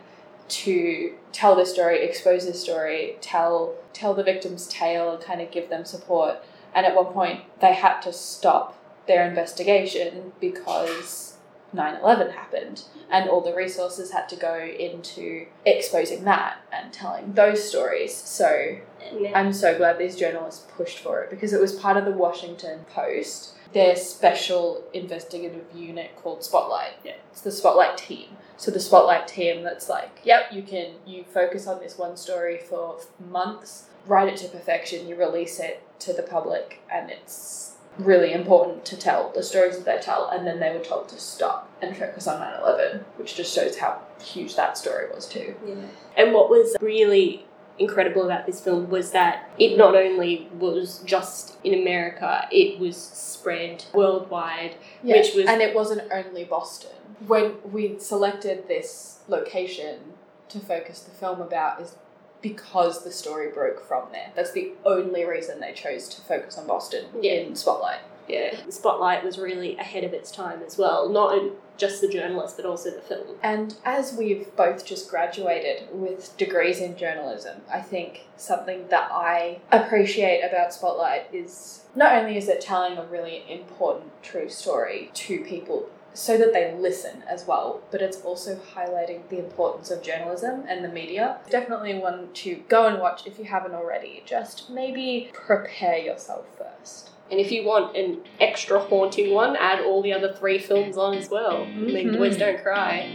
to 0.49 1.13
tell 1.31 1.55
this 1.55 1.71
story, 1.71 2.03
expose 2.03 2.45
this 2.45 2.61
story, 2.61 3.17
tell 3.21 3.75
tell 3.93 4.13
the 4.13 4.23
victim's 4.23 4.67
tale 4.67 5.13
and 5.13 5.23
kind 5.23 5.41
of 5.41 5.51
give 5.51 5.69
them 5.69 5.85
support. 5.85 6.43
And 6.73 6.85
at 6.85 6.95
one 6.95 7.07
point 7.07 7.41
they 7.59 7.73
had 7.73 8.01
to 8.01 8.13
stop 8.13 8.75
their 9.07 9.27
investigation 9.27 10.33
because 10.39 11.37
9/11 11.73 12.31
happened 12.31 12.83
and 13.11 13.29
all 13.29 13.41
the 13.41 13.53
resources 13.53 14.11
had 14.11 14.29
to 14.29 14.35
go 14.35 14.55
into 14.57 15.45
exposing 15.65 16.23
that 16.25 16.57
and 16.71 16.91
telling 16.93 17.33
those 17.33 17.67
stories. 17.67 18.15
So 18.15 18.77
then- 19.11 19.31
I'm 19.35 19.53
so 19.53 19.77
glad 19.77 19.97
these 19.97 20.15
journalists 20.15 20.65
pushed 20.75 20.99
for 20.99 21.21
it 21.21 21.29
because 21.29 21.53
it 21.53 21.61
was 21.61 21.73
part 21.73 21.97
of 21.97 22.05
the 22.05 22.11
Washington 22.11 22.85
Post, 22.93 23.53
their 23.73 23.95
special 23.95 24.83
investigative 24.93 25.65
unit 25.73 26.15
called 26.15 26.43
Spotlight. 26.43 26.93
Yeah. 27.03 27.13
It's 27.31 27.41
the 27.41 27.51
Spotlight 27.51 27.97
team. 27.97 28.37
So 28.57 28.71
the 28.71 28.79
Spotlight 28.79 29.27
team 29.27 29.63
that's 29.63 29.87
like, 29.87 30.19
yep, 30.23 30.51
you 30.51 30.63
can 30.63 30.95
you 31.05 31.23
focus 31.23 31.65
on 31.65 31.79
this 31.79 31.97
one 31.97 32.17
story 32.17 32.57
for 32.57 32.99
months, 33.19 33.85
write 34.05 34.27
it 34.27 34.37
to 34.37 34.47
perfection, 34.49 35.07
you 35.07 35.15
release 35.15 35.59
it 35.59 35.81
to 35.99 36.13
the 36.13 36.23
public, 36.23 36.81
and 36.91 37.09
it's 37.09 37.75
really 37.99 38.31
important 38.33 38.85
to 38.85 38.97
tell 38.97 39.31
the 39.35 39.43
stories 39.43 39.75
that 39.77 39.85
they 39.85 40.01
tell. 40.01 40.29
And 40.29 40.47
then 40.47 40.59
they 40.59 40.71
were 40.71 40.83
told 40.83 41.09
to 41.09 41.19
stop 41.19 41.69
and 41.81 41.95
focus 41.95 42.27
on 42.27 42.39
9/11, 42.39 43.03
which 43.17 43.35
just 43.35 43.53
shows 43.53 43.77
how 43.77 43.99
huge 44.23 44.55
that 44.55 44.77
story 44.77 45.07
was 45.13 45.27
too. 45.27 45.55
Yeah. 45.65 45.75
And 46.17 46.33
what 46.33 46.49
was 46.49 46.75
really 46.81 47.45
incredible 47.77 48.23
about 48.23 48.45
this 48.45 48.59
film 48.59 48.89
was 48.89 49.11
that 49.11 49.49
it 49.57 49.77
not 49.77 49.95
only 49.95 50.49
was 50.59 50.99
just 51.05 51.57
in 51.63 51.73
America, 51.73 52.47
it 52.51 52.79
was 52.79 52.97
spread 52.97 53.85
worldwide, 53.93 54.75
Yeah, 55.01 55.17
which 55.17 55.33
was 55.33 55.45
and 55.45 55.61
it 55.61 55.73
wasn't 55.73 56.11
only 56.11 56.43
Boston. 56.43 56.91
When 57.25 57.57
we 57.71 57.97
selected 57.99 58.67
this 58.67 59.19
location 59.27 60.13
to 60.49 60.59
focus 60.59 61.01
the 61.01 61.11
film 61.11 61.41
about 61.41 61.81
is 61.81 61.95
because 62.41 63.03
the 63.03 63.11
story 63.11 63.49
broke 63.51 63.85
from 63.87 64.03
there. 64.11 64.31
That's 64.35 64.51
the 64.51 64.71
only 64.85 65.25
reason 65.25 65.59
they 65.59 65.73
chose 65.73 66.07
to 66.09 66.21
focus 66.21 66.57
on 66.57 66.67
Boston 66.67 67.05
Yeah. 67.21 67.33
in 67.33 67.55
Spotlight. 67.55 67.99
yeah, 68.27 68.55
Spotlight 68.69 69.23
was 69.23 69.39
really 69.39 69.75
ahead 69.77 70.03
of 70.03 70.13
its 70.13 70.29
time 70.31 70.61
as 70.65 70.77
well. 70.77 71.09
Not 71.09 71.41
just 71.77 71.99
the 72.01 72.07
journalist, 72.07 72.57
but 72.57 72.65
also 72.65 72.91
the 72.91 73.01
film. 73.01 73.25
And 73.41 73.73
as 73.83 74.13
we've 74.13 74.55
both 74.55 74.85
just 74.85 75.09
graduated 75.09 75.87
with 75.91 76.35
degrees 76.37 76.79
in 76.79 76.95
journalism, 76.95 77.61
I 77.73 77.81
think 77.81 78.27
something 78.37 78.87
that 78.89 79.09
I 79.11 79.61
appreciate 79.71 80.41
about 80.41 80.73
Spotlight 80.73 81.27
is 81.33 81.85
not 81.95 82.13
only 82.13 82.37
is 82.37 82.47
it 82.49 82.61
telling 82.61 82.97
a 82.97 83.05
really 83.05 83.43
important 83.49 84.11
true 84.21 84.47
story 84.49 85.09
to 85.15 85.39
people 85.43 85.89
so 86.13 86.37
that 86.37 86.53
they 86.53 86.73
listen 86.77 87.23
as 87.29 87.45
well, 87.47 87.81
but 87.91 88.01
it's 88.01 88.21
also 88.21 88.55
highlighting 88.75 89.27
the 89.29 89.39
importance 89.39 89.91
of 89.91 90.01
journalism 90.01 90.63
and 90.67 90.83
the 90.83 90.89
media. 90.89 91.37
Definitely 91.49 91.95
one 91.99 92.29
to 92.33 92.55
go 92.67 92.87
and 92.87 92.99
watch 92.99 93.25
if 93.27 93.37
you 93.39 93.45
haven't 93.45 93.73
already. 93.73 94.23
Just 94.25 94.69
maybe 94.69 95.29
prepare 95.33 95.97
yourself 95.97 96.45
first. 96.57 97.11
And 97.31 97.39
if 97.39 97.51
you 97.51 97.63
want 97.63 97.95
an 97.95 98.21
extra 98.39 98.79
haunting 98.79 99.33
one, 99.35 99.55
add 99.55 99.81
all 99.81 100.01
the 100.01 100.11
other 100.13 100.33
three 100.33 100.57
films 100.57 100.97
on 100.97 101.15
as 101.15 101.29
well. 101.29 101.61
I 101.61 101.65
mean, 101.75 102.09
Mhm. 102.09 102.17
Boys 102.17 102.37
Don't 102.37 102.61
Cry. 102.61 103.07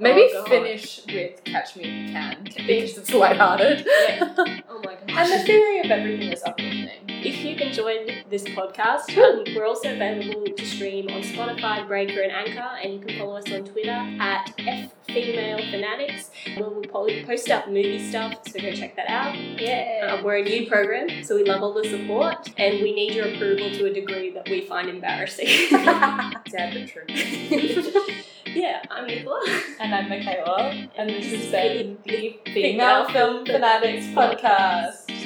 Maybe 0.00 0.28
Oh, 0.34 0.44
finish 0.46 1.00
with 1.06 1.44
Catch 1.44 1.76
Me 1.76 1.82
If 1.84 2.08
You 2.08 2.12
Can, 2.12 2.42
because 2.42 2.98
it's 2.98 3.14
lighthearted. 3.14 3.86
Yeah. 3.86 4.34
Oh 4.68 4.80
my 4.84 4.94
gosh. 4.94 5.16
And 5.16 5.32
the 5.32 5.44
theory 5.46 5.78
of 5.80 5.90
everything 5.92 6.32
is 6.32 6.42
uplifting. 6.44 7.11
If 7.24 7.44
you've 7.44 7.60
enjoyed 7.60 8.24
this 8.30 8.42
podcast, 8.42 9.16
um, 9.16 9.44
we're 9.54 9.64
also 9.64 9.94
available 9.94 10.44
to 10.44 10.66
stream 10.66 11.08
on 11.08 11.22
Spotify, 11.22 11.86
Breaker, 11.86 12.20
and 12.20 12.32
Anchor, 12.32 12.68
and 12.82 12.94
you 12.94 12.98
can 12.98 13.16
follow 13.16 13.36
us 13.36 13.48
on 13.52 13.62
Twitter 13.64 13.90
at 13.90 14.52
ffemalefanatics, 15.08 16.30
where 16.58 16.68
we'll 16.68 16.82
po- 16.82 17.24
post 17.24 17.48
up 17.48 17.68
movie 17.68 18.10
stuff, 18.10 18.40
so 18.48 18.58
go 18.58 18.72
check 18.72 18.96
that 18.96 19.08
out. 19.08 19.36
Yeah. 19.38 20.16
Um, 20.16 20.24
we're 20.24 20.38
a 20.38 20.42
new 20.42 20.66
program, 20.66 21.22
so 21.22 21.36
we 21.36 21.44
love 21.44 21.62
all 21.62 21.72
the 21.72 21.88
support, 21.88 22.50
and 22.58 22.82
we 22.82 22.92
need 22.92 23.14
your 23.14 23.28
approval 23.32 23.70
to 23.70 23.86
a 23.86 23.92
degree 23.92 24.30
that 24.30 24.48
we 24.48 24.62
find 24.62 24.88
embarrassing. 24.88 25.46
Sad 25.70 26.34
but 26.50 26.88
true. 26.88 27.04
yeah, 28.46 28.82
I'm 28.90 29.06
Nicola. 29.06 29.40
And 29.78 29.94
I'm 29.94 30.08
Michaela, 30.08 30.88
and 30.96 31.08
this 31.08 31.30
has 31.30 31.52
been 31.52 31.98
been 32.04 32.34
the 32.44 32.52
Female 32.52 33.08
Film 33.10 33.46
Fanatics 33.46 34.06
podcast. 34.06 35.21